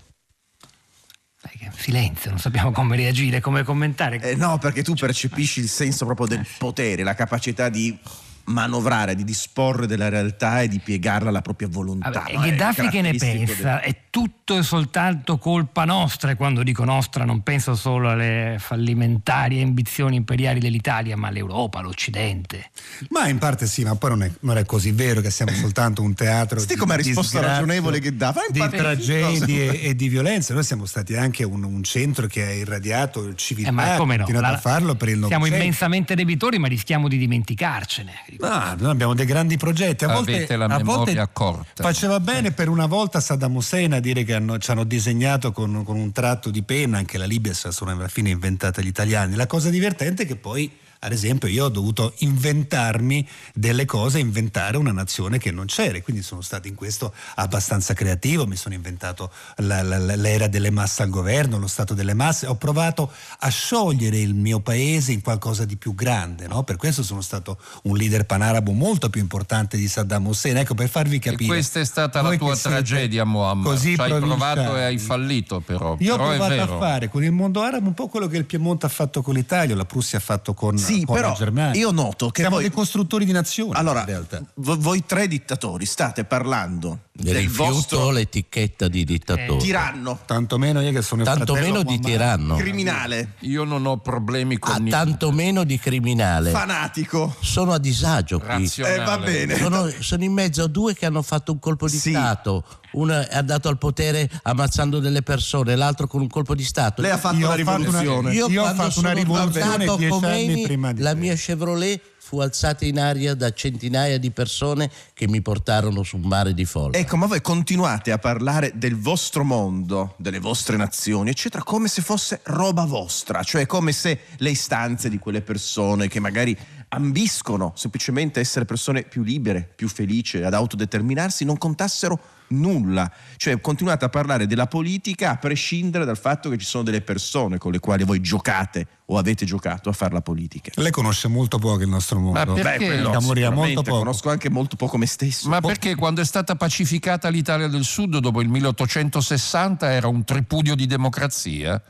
Silenzio, 1.74 2.30
non 2.30 2.38
sappiamo 2.38 2.70
come 2.70 2.94
reagire, 2.94 3.40
come 3.40 3.64
commentare. 3.64 4.20
Eh, 4.20 4.36
no, 4.36 4.58
perché 4.58 4.84
tu 4.84 4.94
percepisci 4.94 5.58
il 5.58 5.68
senso 5.68 6.04
proprio 6.04 6.28
del 6.28 6.46
potere, 6.58 7.02
la 7.02 7.14
capacità 7.14 7.68
di 7.68 7.98
manovrare, 8.46 9.14
di 9.14 9.24
disporre 9.24 9.86
della 9.86 10.08
realtà 10.08 10.62
e 10.62 10.68
di 10.68 10.78
piegarla 10.78 11.28
alla 11.28 11.42
propria 11.42 11.68
volontà. 11.68 12.10
Vabbè, 12.10 12.32
no? 12.32 12.40
Gheddafi 12.40 12.88
che 12.88 13.00
ne 13.00 13.14
pensa? 13.14 13.80
È 13.80 13.94
tutto 14.10 14.58
e 14.58 14.62
soltanto 14.62 15.38
colpa 15.38 15.84
nostra 15.84 16.30
e 16.30 16.36
quando 16.36 16.62
dico 16.62 16.84
nostra 16.84 17.24
non 17.24 17.42
penso 17.42 17.74
solo 17.74 18.10
alle 18.10 18.56
fallimentari 18.58 19.60
ambizioni 19.60 20.16
imperiali 20.16 20.60
dell'Italia, 20.60 21.16
ma 21.16 21.28
all'Europa, 21.28 21.80
all'Occidente. 21.80 22.70
Ma 23.10 23.28
in 23.28 23.38
parte 23.38 23.66
sì, 23.66 23.82
ma 23.84 23.94
poi 23.96 24.10
non 24.10 24.22
è, 24.22 24.30
non 24.40 24.56
è 24.58 24.64
così 24.64 24.92
vero 24.92 25.20
che 25.20 25.30
siamo 25.30 25.52
soltanto 25.52 26.02
un 26.02 26.14
teatro 26.14 26.58
Senti 26.58 26.74
di, 26.74 26.80
com'è 26.80 26.96
di 26.96 27.02
risposta 27.02 27.38
disgrazia, 27.38 27.60
ragionevole 27.60 27.98
che 27.98 28.16
dà. 28.16 28.32
Ma 28.34 28.42
in 28.46 28.70
di 28.70 28.76
tragedie 28.76 29.80
e 29.80 29.94
di 29.96 30.08
violenza. 30.08 30.54
Noi 30.54 30.64
siamo 30.64 30.86
stati 30.86 31.16
anche 31.16 31.44
un, 31.44 31.64
un 31.64 31.82
centro 31.82 32.26
che 32.26 32.44
ha 32.44 32.52
irradiato 32.52 33.34
civiltà, 33.34 33.70
Eh, 33.70 33.72
ma 33.72 33.96
come 33.96 34.14
ha 34.14 34.18
no? 34.18 34.24
continuato 34.24 34.52
La- 34.52 34.58
a 34.58 34.60
farlo 34.60 34.94
per 34.94 35.08
il 35.08 35.14
Siamo 35.16 35.30
Novecento. 35.34 35.56
immensamente 35.62 36.14
debitori, 36.14 36.58
ma 36.58 36.68
rischiamo 36.68 37.08
di 37.08 37.18
dimenticarcene. 37.18 38.12
Ah, 38.40 38.74
noi 38.78 38.90
abbiamo 38.90 39.14
dei 39.14 39.26
grandi 39.26 39.56
progetti. 39.56 40.04
A 40.04 40.08
volte, 40.12 40.34
Avete 40.36 40.56
la 40.56 40.64
a 40.66 40.68
volte 40.78 40.88
memoria 41.12 41.26
corta. 41.28 41.82
Faceva 41.82 42.20
bene 42.20 42.52
per 42.52 42.68
una 42.68 42.86
volta 42.86 43.20
Saddam 43.20 43.54
Hussein 43.56 43.92
a 43.94 44.00
dire 44.00 44.24
che 44.24 44.34
hanno- 44.34 44.58
ci 44.58 44.70
hanno 44.70 44.84
disegnato 44.84 45.52
con, 45.52 45.82
con 45.84 45.96
un 45.96 46.12
tratto 46.12 46.50
di 46.50 46.62
penna, 46.62 46.98
anche 46.98 47.18
la 47.18 47.24
Libia 47.26 47.52
se 47.54 47.68
la 47.68 47.72
sono 47.72 47.90
alla 47.92 48.08
fine 48.08 48.30
inventata 48.30 48.80
gli 48.82 48.86
italiani. 48.86 49.34
La 49.34 49.46
cosa 49.46 49.70
divertente 49.70 50.24
è 50.24 50.26
che 50.26 50.36
poi, 50.36 50.70
ad 51.06 51.12
esempio, 51.12 51.48
io 51.48 51.66
ho 51.66 51.68
dovuto 51.68 52.12
inventarmi 52.18 53.26
delle 53.54 53.84
cose, 53.84 54.18
inventare 54.18 54.76
una 54.76 54.92
nazione 54.92 55.38
che 55.38 55.50
non 55.50 55.66
c'era. 55.66 55.96
e 55.98 56.02
Quindi 56.02 56.22
sono 56.22 56.40
stato 56.40 56.68
in 56.68 56.74
questo 56.74 57.12
abbastanza 57.36 57.94
creativo, 57.94 58.46
mi 58.46 58.56
sono 58.56 58.74
inventato 58.74 59.30
la- 59.56 59.82
la- 59.82 59.98
l'era 59.98 60.46
delle 60.48 60.70
masse 60.70 61.02
al 61.02 61.10
governo, 61.10 61.58
lo 61.58 61.66
stato 61.66 61.94
delle 61.94 62.14
masse, 62.14 62.46
ho 62.46 62.54
provato 62.56 63.10
a 63.38 63.48
sciogliere 63.48 64.18
il 64.18 64.34
mio 64.34 64.60
paese 64.60 65.12
in 65.12 65.20
qualcosa 65.22 65.64
di 65.64 65.76
più 65.76 65.94
grande. 65.94 66.46
no? 66.48 66.62
Per 66.64 66.76
questo 66.76 67.02
sono 67.02 67.20
stato 67.20 67.58
un 67.84 67.96
leader 67.96 68.24
panarabo 68.24 68.72
molto 68.72 69.10
più 69.10 69.20
importante 69.20 69.76
di 69.76 69.86
Saddam 69.88 70.26
Hussein. 70.26 70.56
Ecco, 70.56 70.74
per 70.74 70.88
farvi 70.88 71.16
E 71.16 71.20
capire. 71.20 71.46
questa 71.46 71.80
è 71.80 71.84
stata 71.84 72.20
la 72.22 72.36
tua 72.36 72.56
tragedia, 72.56 73.24
Muhammad. 73.24 73.64
Così 73.64 73.94
Ci 73.94 74.00
hai 74.00 74.18
provato 74.18 74.76
e 74.76 74.82
hai 74.84 74.98
fallito, 74.98 75.60
però. 75.60 75.96
Io 76.00 76.14
ho 76.14 76.16
però 76.16 76.30
è 76.30 76.36
provato 76.36 76.74
a 76.74 76.78
fare 76.78 77.08
con 77.08 77.22
il 77.24 77.32
mondo 77.32 77.62
arabo 77.62 77.86
un 77.88 77.94
po' 77.94 78.08
quello 78.08 78.26
che 78.26 78.36
il 78.36 78.44
Piemonte 78.44 78.86
ha 78.86 78.88
fatto 78.88 79.22
con 79.22 79.34
l'Italia, 79.34 79.74
la 79.76 79.84
Prussia 79.84 80.18
ha 80.18 80.20
fatto 80.20 80.54
con, 80.54 80.76
Sì, 80.78 80.95
con 81.04 81.14
però 81.16 81.34
Germania. 81.34 81.78
io 81.80 81.90
noto 81.90 82.30
che 82.30 82.40
Siamo 82.40 82.56
voi- 82.56 82.64
dei 82.64 82.72
costruttori 82.72 83.24
di 83.24 83.32
nazioni 83.32 83.72
Allora, 83.74 84.00
in 84.00 84.06
realtà. 84.06 84.42
vo- 84.54 84.76
voi 84.78 85.04
tre 85.06 85.28
dittatori 85.28 85.84
state 85.86 86.24
parlando 86.24 87.00
del 87.12 87.34
Rifiuto 87.36 87.72
vostro 87.72 88.10
l'etichetta 88.10 88.88
di 88.88 89.04
dittatore. 89.04 89.58
tiranno, 89.58 90.18
Tantomeno 90.26 90.80
io 90.80 90.92
che 90.92 91.02
sono 91.02 91.22
il 91.22 91.28
Tanto 91.28 91.54
meno 91.54 91.82
di 91.82 91.98
tiranno. 91.98 92.56
criminale, 92.56 93.32
Io 93.40 93.64
non 93.64 93.86
ho 93.86 93.96
problemi 93.98 94.58
con 94.58 94.74
Ah, 94.74 94.78
i- 94.86 94.90
tanto 94.90 95.30
meno 95.32 95.64
di 95.64 95.78
criminale. 95.78 96.50
fanatico. 96.50 97.34
Sono 97.40 97.72
a 97.72 97.78
disagio 97.78 98.38
qui. 98.38 98.70
Eh, 98.76 98.96
va 98.98 99.18
bene. 99.18 99.56
Sono, 99.56 99.88
sono 100.00 100.24
in 100.24 100.32
mezzo 100.32 100.62
a 100.62 100.66
due 100.66 100.94
che 100.94 101.06
hanno 101.06 101.22
fatto 101.22 101.52
un 101.52 101.58
colpo 101.58 101.88
di 101.88 101.96
Sì. 101.96 102.10
Stato. 102.10 102.64
Uno 102.96 103.20
è 103.20 103.34
andato 103.36 103.68
al 103.68 103.78
potere 103.78 104.28
ammazzando 104.42 105.00
delle 105.00 105.22
persone, 105.22 105.76
l'altro 105.76 106.06
con 106.06 106.20
un 106.20 106.28
colpo 106.28 106.54
di 106.54 106.64
Stato. 106.64 107.02
Lei 107.02 107.10
ha 107.10 107.18
fatto 107.18 107.36
Io 107.36 107.46
una- 107.46 107.54
rivoluzione. 107.54 108.32
Io, 108.32 108.48
Io 108.48 108.62
ho 108.62 108.74
fatto 108.74 109.00
una 109.00 109.12
rivoluzione 109.12 109.76
dieci 109.84 109.92
anni 110.04 110.08
Khomeini, 110.08 110.62
prima 110.62 110.92
di 110.92 111.02
la 111.02 111.10
te. 111.12 111.16
mia 111.16 111.34
Chevrolet 111.34 112.00
fu 112.18 112.40
alzata 112.40 112.84
in 112.84 112.98
aria 112.98 113.34
da 113.34 113.52
centinaia 113.52 114.18
di 114.18 114.32
persone 114.32 114.90
che 115.14 115.28
mi 115.28 115.42
portarono 115.42 116.02
su 116.02 116.16
un 116.16 116.22
mare 116.26 116.54
di 116.54 116.64
folla. 116.64 116.96
Ecco, 116.96 117.16
ma 117.16 117.26
voi 117.26 117.40
continuate 117.40 118.10
a 118.10 118.18
parlare 118.18 118.72
del 118.74 118.96
vostro 118.96 119.44
mondo, 119.44 120.14
delle 120.18 120.40
vostre 120.40 120.76
nazioni, 120.76 121.30
eccetera, 121.30 121.62
come 121.62 121.86
se 121.86 122.02
fosse 122.02 122.40
roba 122.44 122.84
vostra, 122.84 123.44
cioè 123.44 123.66
come 123.66 123.92
se 123.92 124.20
le 124.38 124.50
istanze 124.50 125.08
di 125.08 125.18
quelle 125.20 125.40
persone 125.42 126.08
che 126.08 126.18
magari 126.18 126.56
ambiscono 126.88 127.72
semplicemente 127.74 128.38
a 128.38 128.42
essere 128.42 128.64
persone 128.64 129.02
più 129.02 129.22
libere, 129.22 129.68
più 129.74 129.88
felici, 129.88 130.42
ad 130.42 130.54
autodeterminarsi, 130.54 131.44
non 131.44 131.58
contassero 131.58 132.18
nulla. 132.48 133.10
Cioè 133.36 133.60
continuate 133.60 134.04
a 134.04 134.08
parlare 134.08 134.46
della 134.46 134.66
politica 134.66 135.30
a 135.30 135.36
prescindere 135.36 136.04
dal 136.04 136.18
fatto 136.18 136.48
che 136.48 136.58
ci 136.58 136.64
sono 136.64 136.84
delle 136.84 137.00
persone 137.00 137.58
con 137.58 137.72
le 137.72 137.80
quali 137.80 138.04
voi 138.04 138.20
giocate 138.20 138.86
o 139.06 139.18
avete 139.18 139.44
giocato 139.44 139.88
a 139.88 139.92
fare 139.92 140.12
la 140.12 140.22
politica. 140.22 140.70
Lei 140.80 140.90
conosce 140.90 141.28
molto 141.28 141.58
poco 141.58 141.82
il 141.82 141.88
nostro 141.88 142.18
mondo. 142.18 142.38
Ma 142.38 142.52
perché? 142.60 142.96
sicuramente, 142.96 143.50
molto 143.50 143.82
poco. 143.82 143.98
Conosco 143.98 144.30
anche 144.30 144.50
molto 144.50 144.76
poco 144.76 144.96
me 144.96 145.06
stesso. 145.06 145.48
Ma 145.48 145.60
Mo- 145.60 145.66
perché 145.66 145.94
quando 145.94 146.20
è 146.20 146.24
stata 146.24 146.54
pacificata 146.54 147.28
l'Italia 147.28 147.68
del 147.68 147.84
Sud 147.84 148.18
dopo 148.18 148.40
il 148.40 148.48
1860 148.48 149.92
era 149.92 150.08
un 150.08 150.24
tripudio 150.24 150.74
di 150.74 150.86
democrazia? 150.86 151.82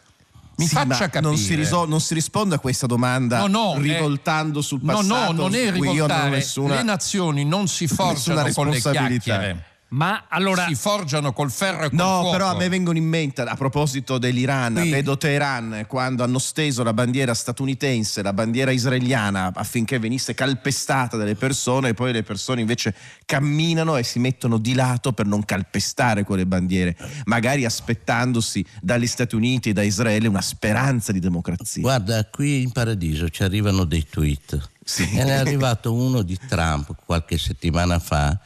Mi 0.58 0.66
Sì, 0.66 0.74
faccia 0.74 1.08
capire. 1.10 1.20
Non 1.20 1.36
si, 1.36 1.54
risol- 1.54 1.88
non 1.88 2.00
si 2.00 2.14
risponde 2.14 2.54
a 2.54 2.58
questa 2.58 2.86
domanda 2.86 3.38
No, 3.40 3.46
no, 3.74 3.78
rivoltando 3.78 4.60
eh, 4.60 4.62
sul 4.62 4.80
No, 4.82 4.94
passato. 4.94 5.32
no, 5.32 5.42
non 5.42 5.54
è 5.54 5.58
io 5.64 5.70
non 5.70 5.80
ho 5.86 5.92
rivoltare. 5.92 6.30
nessuna- 6.30 6.74
Le 6.76 6.82
nazioni 6.82 7.44
non 7.44 7.68
si 7.68 7.86
nessuna 7.86 8.52
con 8.52 8.68
le 8.70 8.80
chiacchiere. 8.80 9.64
Ma 9.88 10.24
allora, 10.28 10.66
Si 10.66 10.74
forgiano 10.74 11.32
col 11.32 11.50
ferro 11.50 11.84
e 11.84 11.88
col 11.90 11.98
No, 11.98 12.04
fuoco. 12.20 12.30
però 12.32 12.48
a 12.48 12.56
me 12.56 12.68
vengono 12.68 12.98
in 12.98 13.04
mente, 13.06 13.42
a 13.42 13.54
proposito 13.54 14.18
dell'Iran, 14.18 14.76
Sì. 14.82 14.90
vedo 14.90 15.16
Teheran, 15.16 15.84
quando 15.86 16.24
hanno 16.24 16.40
steso 16.40 16.82
la 16.82 16.92
bandiera 16.92 17.34
statunitense, 17.34 18.20
la 18.22 18.32
bandiera 18.32 18.72
israeliana, 18.72 19.52
affinché 19.54 20.00
venisse 20.00 20.34
calpestata 20.34 21.16
dalle 21.16 21.36
persone, 21.36 21.90
e 21.90 21.94
poi 21.94 22.12
le 22.12 22.24
persone 22.24 22.60
invece 22.62 22.94
camminano 23.24 23.96
e 23.96 24.02
si 24.02 24.18
mettono 24.18 24.58
di 24.58 24.74
lato 24.74 25.12
per 25.12 25.26
non 25.26 25.44
calpestare 25.44 26.24
quelle 26.24 26.46
bandiere, 26.46 26.96
magari 27.26 27.64
aspettandosi 27.64 28.64
dagli 28.80 29.06
Stati 29.06 29.36
Uniti 29.36 29.68
e 29.68 29.72
da 29.72 29.82
Israele 29.82 30.26
una 30.26 30.42
speranza 30.42 31.12
di 31.12 31.20
democrazia. 31.20 31.82
Guarda, 31.82 32.24
qui 32.26 32.62
in 32.62 32.72
paradiso 32.72 33.28
ci 33.28 33.44
arrivano 33.44 33.84
dei 33.84 34.04
tweet 34.08 34.68
Sì. 34.84 35.02
E 35.14 35.22
ne 35.24 35.30
è 35.30 35.38
arrivato 35.38 35.92
uno 35.94 36.22
di 36.22 36.36
Trump 36.48 36.94
qualche 37.04 37.38
settimana 37.38 37.98
fa, 38.00 38.36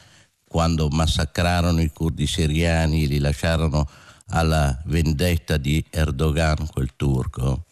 quando 0.51 0.89
massacrarono 0.89 1.81
i 1.81 1.93
curdi 1.93 2.27
siriani 2.27 3.05
e 3.05 3.07
li 3.07 3.19
lasciarono 3.21 3.89
alla 4.31 4.77
vendetta 4.87 5.57
di 5.57 5.85
Erdogan, 5.89 6.67
quel 6.67 6.91
turco. 6.97 7.67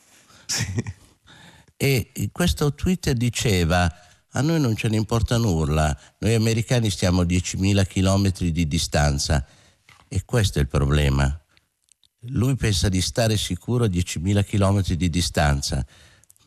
E 1.76 2.12
questo 2.30 2.74
tweet 2.74 3.10
diceva 3.10 3.92
a 4.30 4.40
noi 4.42 4.60
non 4.60 4.76
ce 4.76 4.88
ne 4.88 4.94
importa 4.96 5.38
nulla, 5.38 5.98
noi 6.18 6.34
americani 6.34 6.88
stiamo 6.88 7.22
a 7.22 7.24
10.000 7.24 7.84
chilometri 7.84 8.52
di 8.52 8.68
distanza 8.68 9.44
e 10.06 10.24
questo 10.24 10.60
è 10.60 10.62
il 10.62 10.68
problema. 10.68 11.36
Lui 12.28 12.54
pensa 12.54 12.88
di 12.88 13.00
stare 13.00 13.36
sicuro 13.36 13.86
a 13.86 13.88
10.000 13.88 14.44
chilometri 14.44 14.96
di 14.96 15.10
distanza, 15.10 15.84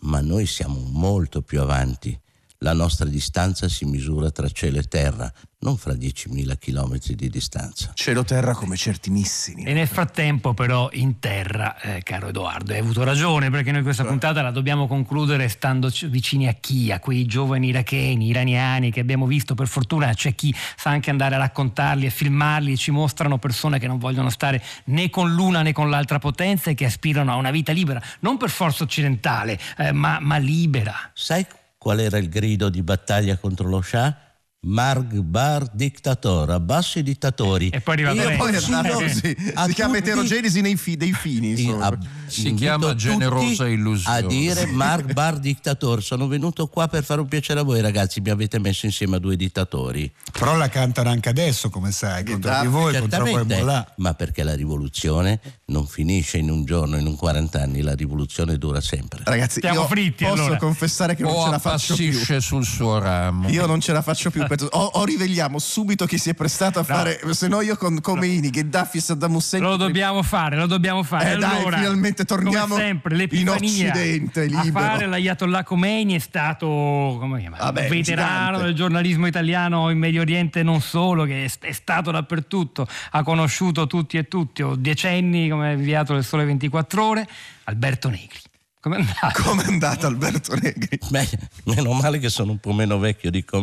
ma 0.04 0.22
noi 0.22 0.46
siamo 0.46 0.80
molto 0.80 1.42
più 1.42 1.60
avanti. 1.60 2.18
La 2.64 2.74
nostra 2.74 3.08
distanza 3.08 3.68
si 3.68 3.86
misura 3.86 4.30
tra 4.30 4.48
cielo 4.48 4.78
e 4.78 4.84
terra, 4.84 5.34
non 5.62 5.78
fra 5.78 5.94
10.000 5.94 6.60
chilometri 6.60 7.16
di 7.16 7.28
distanza. 7.28 7.90
Cielo-terra 7.96 8.54
come 8.54 8.78
certi 8.78 9.10
missili. 9.10 9.64
E 9.64 9.74
nel 9.74 9.88
frattempo 9.88 10.54
però 10.54 10.88
in 10.92 11.18
terra, 11.18 11.76
eh, 11.82 12.04
caro 12.04 12.28
Edoardo, 12.28 12.74
hai 12.74 12.78
avuto 12.78 13.04
ragione 13.04 13.50
perché 13.50 13.72
noi 13.72 13.82
questa 13.82 14.06
puntata 14.06 14.44
la 14.44 14.52
dobbiamo 14.52 14.86
concludere 14.86 15.50
stando 15.50 15.92
vicini 16.04 16.48
a 16.48 16.54
chi? 16.54 16.92
A 16.92 17.00
quei 17.00 17.26
giovani 17.26 17.70
iracheni, 17.70 18.28
iraniani 18.28 18.92
che 18.92 19.00
abbiamo 19.00 19.26
visto, 19.26 19.56
per 19.56 19.68
fortuna 19.68 20.14
c'è 20.14 20.36
chi 20.36 20.54
sa 20.76 20.92
anche 20.92 21.10
andare 21.10 21.34
a 21.34 21.40
raccontarli 21.40 22.06
e 22.06 22.12
filmarli 22.12 22.74
e 22.74 22.78
ci 22.78 22.92
mostrano 22.92 23.40
persone 23.40 23.80
che 23.80 23.88
non 23.88 23.98
vogliono 23.98 24.30
stare 24.30 24.64
né 24.86 25.10
con 25.10 25.34
l'una 25.34 25.64
né 25.64 25.72
con 25.72 25.90
l'altra 25.90 26.20
potenza 26.20 26.70
e 26.70 26.76
che 26.76 26.86
aspirano 26.86 27.32
a 27.32 27.38
una 27.38 27.50
vita 27.50 27.72
libera, 27.72 28.00
non 28.20 28.38
per 28.38 28.52
forza 28.52 28.84
occidentale, 28.84 29.60
eh, 29.80 29.92
ma, 29.92 30.20
ma 30.20 30.38
libera. 30.38 31.10
Sai 31.16 31.44
qual 31.82 32.00
era 32.00 32.20
il 32.20 32.30
grido 32.30 32.70
di 32.70 32.84
battaglia 32.84 33.38
contro 33.38 33.68
lo 33.68 33.82
Shah? 33.82 34.31
Margbar 34.64 35.70
dictator, 35.74 36.52
abbassi 36.52 37.00
i 37.00 37.04
dittatori. 37.04 37.70
E 37.70 37.82
poi 37.82 37.96
arriva 38.06 38.12
Io. 38.32 38.38
Poi 38.38 38.56
a 38.56 38.60
Si 39.68 39.74
chiama 39.74 39.98
eterogenesi 39.98 40.62
nei 40.62 40.76
fi- 40.76 40.96
dei 40.96 41.14
fini. 41.14 41.56
Sì, 41.56 41.68
a- 41.80 41.98
Si 42.28 42.54
chiama 42.54 42.94
generosa 42.94 43.68
illusione. 43.68 44.18
A 44.18 44.22
dire 44.22 44.68
Mark 44.68 45.14
Bar 45.14 45.40
dictator. 45.40 46.04
Sono 46.04 46.28
venuto 46.28 46.68
qua 46.68 46.88
per 46.88 47.04
fare 47.04 47.22
un 47.22 47.28
piacere 47.28 47.60
a 47.62 47.64
voi, 47.64 47.82
ragazzi. 47.82 48.22
Mi 48.22 48.30
avete 48.30 48.60
messo 48.60 48.86
insieme 48.86 49.16
a 49.16 49.20
due 49.20 49.36
dittatori. 49.36 50.10
Però 50.32 50.56
la 50.56 50.70
cantano 50.70 51.10
anche 51.10 51.30
adesso, 51.30 51.72
come 51.72 51.92
sai, 51.92 52.24
contro 52.24 52.60
di 52.62 52.68
voi, 52.68 52.96
contro 53.00 53.26
Hezbollah. 53.26 53.94
ma 53.98 54.14
perché 54.14 54.44
la 54.44 54.54
rivoluzione 54.54 55.40
non 55.66 55.88
finisce 55.88 56.38
in 56.38 56.52
un 56.52 56.66
giorno, 56.66 56.98
in 56.98 57.08
un 57.08 57.16
40 57.16 57.62
anni, 57.62 57.82
la 57.82 57.96
rivoluzione 57.96 58.58
dura 58.60 58.80
sempre. 58.80 59.22
Ragazzi, 59.24 59.60
Siamo 59.60 59.82
io 59.82 59.88
fritti, 59.88 60.24
posso 60.24 60.44
allora. 60.44 60.58
confessare 60.58 61.16
che 61.16 61.24
non 61.24 61.32
O 61.34 61.44
ce 61.46 61.50
la 61.50 61.60
faccio 61.60 61.96
più. 61.96 62.40
sul 62.40 62.64
suo 62.64 63.00
ramo. 63.00 63.50
Io 63.50 63.66
non 63.66 63.82
ce 63.82 63.92
la 63.92 64.02
faccio 64.04 64.30
più. 64.30 64.46
Per- 64.56 64.68
O, 64.72 64.84
o 64.94 65.06
rivegliamo 65.06 65.60
subito 65.60 66.06
chi 66.06 66.18
si 66.18 66.30
è 66.30 66.34
prestato 66.34 66.80
a 66.80 66.84
fare. 66.84 67.20
Se 67.32 67.48
no, 67.48 67.62
io 67.62 67.78
con 67.78 68.02
Khomeini, 68.02 68.50
Gheddafi 68.50 68.98
e 68.98 69.02
Saddam 69.02 69.36
Hussein. 69.36 69.64
Lo 69.64 69.78
dobbiamo 69.78 70.22
fare, 70.24 70.58
lo 70.58 70.66
dobbiamo 70.66 71.04
fare. 71.04 71.34
Eh, 71.34 71.38
dai, 71.38 71.60
allora, 71.60 71.78
finalmente 71.78 72.26
torniamo 72.26 72.76
sempre, 72.76 73.28
in 73.32 73.50
Occidente, 73.50 74.42
A 74.42 74.64
libero. 74.64 74.86
fare 74.86 75.06
l'Ayatollah 75.08 75.64
Khomeini 75.64 76.16
è 76.16 76.20
stato 76.20 76.68
come 76.68 77.40
chiama? 77.40 77.58
Vabbè, 77.58 77.84
un 77.84 77.90
veterano 77.90 78.46
gigante. 78.46 78.64
del 78.66 78.74
giornalismo 78.76 79.28
italiano 79.28 79.90
in 79.90 79.98
Medio 79.98 80.22
Oriente 80.22 80.60
e 80.60 80.64
non 80.64 80.82
solo, 80.82 81.24
che 81.24 81.46
è, 81.46 81.52
è 81.68 81.72
stato 81.72 82.12
dappertutto, 82.12 82.88
ha 83.12 83.24
conosciuto 83.24 83.88
tutti 83.88 84.18
e 84.18 84.28
tutti, 84.28 84.62
ho 84.62 84.76
decenni 84.76 85.50
come 85.50 85.74
inviato 85.74 86.14
del 86.14 86.24
Sole 86.24 86.46
24 86.46 87.04
Ore, 87.06 87.28
Alberto 87.66 88.10
Negri. 88.10 88.40
Come 88.82 88.98
è 88.98 89.00
andato? 89.00 89.44
Come 89.46 89.64
è 89.64 89.68
andato 89.68 90.08
Alberto 90.08 90.56
Negri? 90.56 90.98
Beh, 91.10 91.30
meno 91.66 91.94
male 91.94 92.18
che 92.18 92.30
sono 92.30 92.50
un 92.52 92.58
po' 92.58 92.74
meno 92.74 92.98
vecchio 92.98 93.30
di 93.30 93.44
Però 93.44 93.62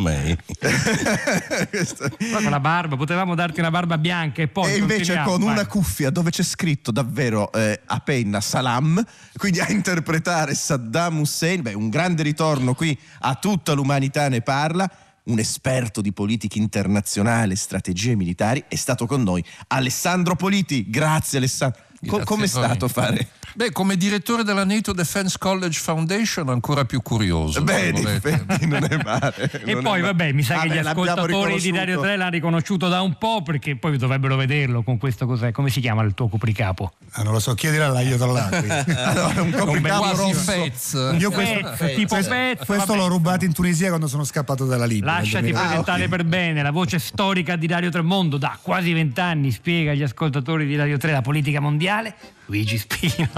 con 2.40 2.44
la 2.48 2.60
barba, 2.60 2.96
potevamo 2.96 3.34
darti 3.34 3.58
una 3.58 3.72
barba 3.72 3.98
bianca 3.98 4.42
e 4.42 4.48
poi 4.48 4.72
e 4.72 4.76
invece 4.76 5.20
con 5.24 5.40
vai. 5.40 5.50
una 5.50 5.66
cuffia 5.66 6.10
dove 6.10 6.30
c'è 6.30 6.44
scritto 6.44 6.92
davvero 6.92 7.50
eh, 7.52 7.80
a 7.84 7.98
penna 7.98 8.40
Salam, 8.40 9.04
quindi 9.36 9.58
a 9.58 9.68
interpretare 9.72 10.54
Saddam 10.54 11.18
Hussein, 11.18 11.62
beh, 11.62 11.74
un 11.74 11.88
grande 11.88 12.22
ritorno 12.22 12.74
qui 12.74 12.96
a 13.20 13.34
tutta 13.34 13.72
l'umanità 13.72 14.28
ne 14.28 14.40
parla. 14.40 14.88
Un 15.24 15.40
esperto 15.40 16.00
di 16.00 16.12
politica 16.12 16.58
internazionale 16.58 17.52
e 17.52 17.56
strategie 17.56 18.14
militari 18.14 18.64
è 18.66 18.76
stato 18.76 19.04
con 19.04 19.22
noi 19.22 19.44
Alessandro 19.66 20.36
Politi. 20.36 20.88
Grazie 20.88 21.36
Alessandro. 21.36 21.80
Grazie 22.00 22.22
a 22.22 22.36
voi. 22.36 22.48
stato 22.48 22.88
fare? 22.88 23.28
Beh, 23.58 23.72
come 23.72 23.96
direttore 23.96 24.44
della 24.44 24.64
NATO 24.64 24.92
Defense 24.92 25.36
College 25.36 25.80
Foundation 25.80 26.48
ancora 26.48 26.84
più 26.84 27.02
curioso. 27.02 27.60
Beh, 27.60 27.88
effetti 27.88 28.66
non 28.66 28.84
è 28.84 28.96
male. 29.02 29.50
E 29.66 29.76
poi 29.78 30.00
vabbè, 30.00 30.30
mi 30.30 30.44
sa 30.44 30.58
Ah, 30.58 30.62
che 30.62 30.68
beh, 30.68 30.74
gli 30.74 30.78
ascoltatori 30.78 31.60
di 31.60 31.70
Radio 31.72 31.80
riconosciuto. 31.80 32.00
3 32.02 32.16
l'hanno 32.16 32.30
riconosciuto 32.30 32.88
da 32.88 33.00
un 33.00 33.18
po' 33.18 33.42
perché 33.42 33.74
poi 33.74 33.98
dovrebbero 33.98 34.36
vederlo 34.36 34.84
con 34.84 34.96
questo 34.96 35.26
cos'è, 35.26 35.50
come 35.50 35.70
si 35.70 35.80
chiama 35.80 36.04
il 36.04 36.14
tuo 36.14 36.28
copricapo? 36.28 36.92
Ah, 37.14 37.24
non 37.24 37.32
lo 37.32 37.40
so, 37.40 37.54
chiedere 37.54 37.82
all'Ayatollah. 37.82 38.46
qui. 38.62 38.92
Allora, 38.94 39.42
un 39.42 39.50
copricapo 39.50 40.14
rosso. 40.14 40.34
Fez. 40.52 40.92
Io 41.18 41.32
questo, 41.32 41.84
tipo 41.96 42.14
questo- 42.14 42.30
pezzo, 42.30 42.64
questo 42.64 42.86
vabbè. 42.86 42.96
l'ho 42.96 43.08
rubato 43.08 43.44
in 43.44 43.52
Tunisia 43.52 43.88
quando 43.88 44.06
sono 44.06 44.22
scappato 44.22 44.66
dalla 44.66 44.86
Libia. 44.86 45.14
Lasciati 45.14 45.46
2000. 45.50 45.60
presentare 45.66 46.06
per 46.06 46.22
bene, 46.24 46.62
la 46.62 46.70
voce 46.70 47.00
storica 47.00 47.56
di 47.56 47.66
Radio 47.66 47.90
Tremondo 47.90 48.36
da 48.36 48.56
quasi 48.62 48.92
vent'anni 48.92 49.50
spiega 49.50 49.90
agli 49.90 50.04
ascoltatori 50.04 50.64
di 50.64 50.76
Radio 50.76 50.96
3 50.96 51.10
la 51.10 51.22
politica 51.22 51.58
mondiale. 51.58 52.14
Luigi 52.48 52.78
Spino. 52.78 53.28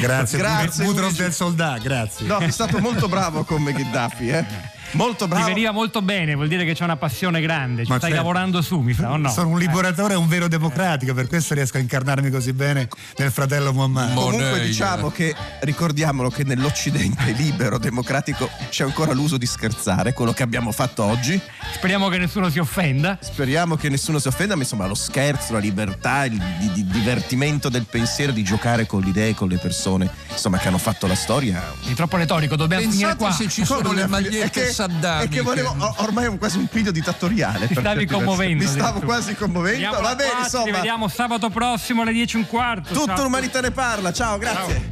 Grazie, 0.00 0.38
Grazie, 0.38 0.84
Luigi. 0.84 1.22
del 1.22 1.32
Soldà, 1.32 1.78
grazie. 1.78 2.26
No, 2.26 2.38
è 2.38 2.50
stato 2.50 2.78
molto 2.80 3.08
bravo 3.08 3.44
come 3.44 3.72
Gheddafi, 3.72 4.28
eh? 4.28 4.44
Molto 4.92 5.24
Ti 5.24 5.30
bravo. 5.30 5.46
veniva 5.46 5.70
molto 5.70 6.00
bene, 6.02 6.34
vuol 6.34 6.48
dire 6.48 6.64
che 6.64 6.74
c'è 6.74 6.84
una 6.84 6.96
passione 6.96 7.40
grande, 7.40 7.84
ci 7.84 7.90
Ma 7.90 7.98
stai 7.98 8.10
certo. 8.10 8.24
lavorando 8.24 8.62
su, 8.62 8.80
mi 8.80 8.94
sa, 8.94 9.10
o 9.12 9.16
no? 9.16 9.28
Sono 9.30 9.48
un 9.48 9.58
liberatore 9.58 10.14
e 10.14 10.16
un 10.16 10.26
vero 10.28 10.48
democratico, 10.48 11.12
per 11.14 11.26
questo 11.26 11.54
riesco 11.54 11.76
a 11.76 11.80
incarnarmi 11.80 12.30
così 12.30 12.52
bene 12.52 12.88
nel 13.18 13.30
fratello 13.30 13.72
Muhammad. 13.72 14.14
Comunque 14.14 14.60
diciamo 14.60 15.10
che 15.10 15.34
ricordiamolo 15.60 16.30
che 16.30 16.44
nell'Occidente 16.44 17.32
libero, 17.36 17.78
democratico, 17.78 18.48
c'è 18.70 18.84
ancora 18.84 19.12
l'uso 19.12 19.36
di 19.36 19.46
scherzare, 19.46 20.12
quello 20.12 20.32
che 20.32 20.42
abbiamo 20.42 20.72
fatto 20.72 21.02
oggi. 21.04 21.40
Speriamo 21.74 22.08
che 22.08 22.18
nessuno 22.18 22.48
si 22.48 22.58
offenda. 22.58 23.18
Speriamo 23.20 23.76
che 23.76 23.88
nessuno 23.88 24.18
si 24.18 24.28
offenda, 24.28 24.54
ma 24.56 24.62
insomma 24.62 24.86
lo 24.86 24.94
scherzo, 24.94 25.52
la 25.52 25.58
libertà, 25.58 26.24
il 26.24 26.40
di- 26.58 26.72
di 26.72 26.86
divertimento 26.86 27.68
del 27.68 27.84
pensiero, 27.84 28.32
di 28.32 28.42
giocare 28.42 28.86
con 28.86 29.00
le 29.02 29.10
idee, 29.10 29.34
con 29.34 29.48
le 29.48 29.58
persone, 29.58 30.10
insomma 30.30 30.58
che 30.58 30.68
hanno 30.68 30.78
fatto 30.78 31.06
la 31.06 31.14
storia. 31.14 31.62
È 31.86 31.92
troppo 31.92 32.16
retorico, 32.16 32.56
dobbiamo 32.56 32.82
finire 32.90 33.14
Pensate 33.14 33.24
qua. 33.24 33.32
se 33.32 33.48
ci 33.48 33.64
sono 33.64 33.92
le 33.92 34.06
magliette 34.06 34.72
Saddam. 34.78 35.22
è 35.22 35.28
che 35.28 35.40
volevo, 35.40 35.74
ormai 35.96 36.26
è 36.26 36.38
quasi 36.38 36.56
un 36.56 36.68
piglio 36.68 36.92
dittatoriale. 36.92 37.66
Ti 37.66 37.74
stavi 37.74 38.06
commuovendo. 38.06 38.62
Mi 38.62 38.70
stavo 38.70 39.00
quasi 39.00 39.34
commuovendo. 39.34 39.86
Andiamo 39.86 40.06
Va 40.06 40.14
bene, 40.14 40.30
qua, 40.30 40.38
Ci 40.38 40.44
insomma. 40.44 40.76
vediamo 40.76 41.08
sabato 41.08 41.50
prossimo 41.50 42.02
alle 42.02 42.12
10 42.12 42.36
e 42.36 42.38
un 42.38 42.46
quarto. 42.46 42.94
Tutta 42.94 43.14
Ciao. 43.16 43.24
l'umanità 43.24 43.60
ne 43.60 43.70
parla. 43.72 44.12
Ciao, 44.12 44.38
grazie. 44.38 44.90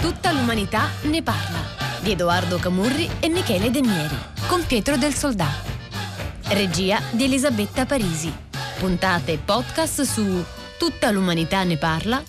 Tutta 0.00 0.32
l'umanità 0.32 0.88
ne 1.02 1.22
parla. 1.22 1.58
Di 2.00 2.12
Edoardo 2.12 2.58
Camurri 2.58 3.08
e 3.20 3.28
Michele 3.28 3.70
Denieri. 3.70 4.16
Con 4.46 4.64
Pietro 4.66 4.96
del 4.96 5.14
Soldà. 5.14 5.48
Regia 6.48 7.00
di 7.10 7.24
Elisabetta 7.24 7.86
Parisi. 7.86 8.32
Puntate 8.78 9.32
e 9.32 9.38
podcast 9.38 10.02
su 10.02 10.44
tuttalumanità 10.80 11.62
ne 11.64 11.76
parla.rai.it. 11.76 12.28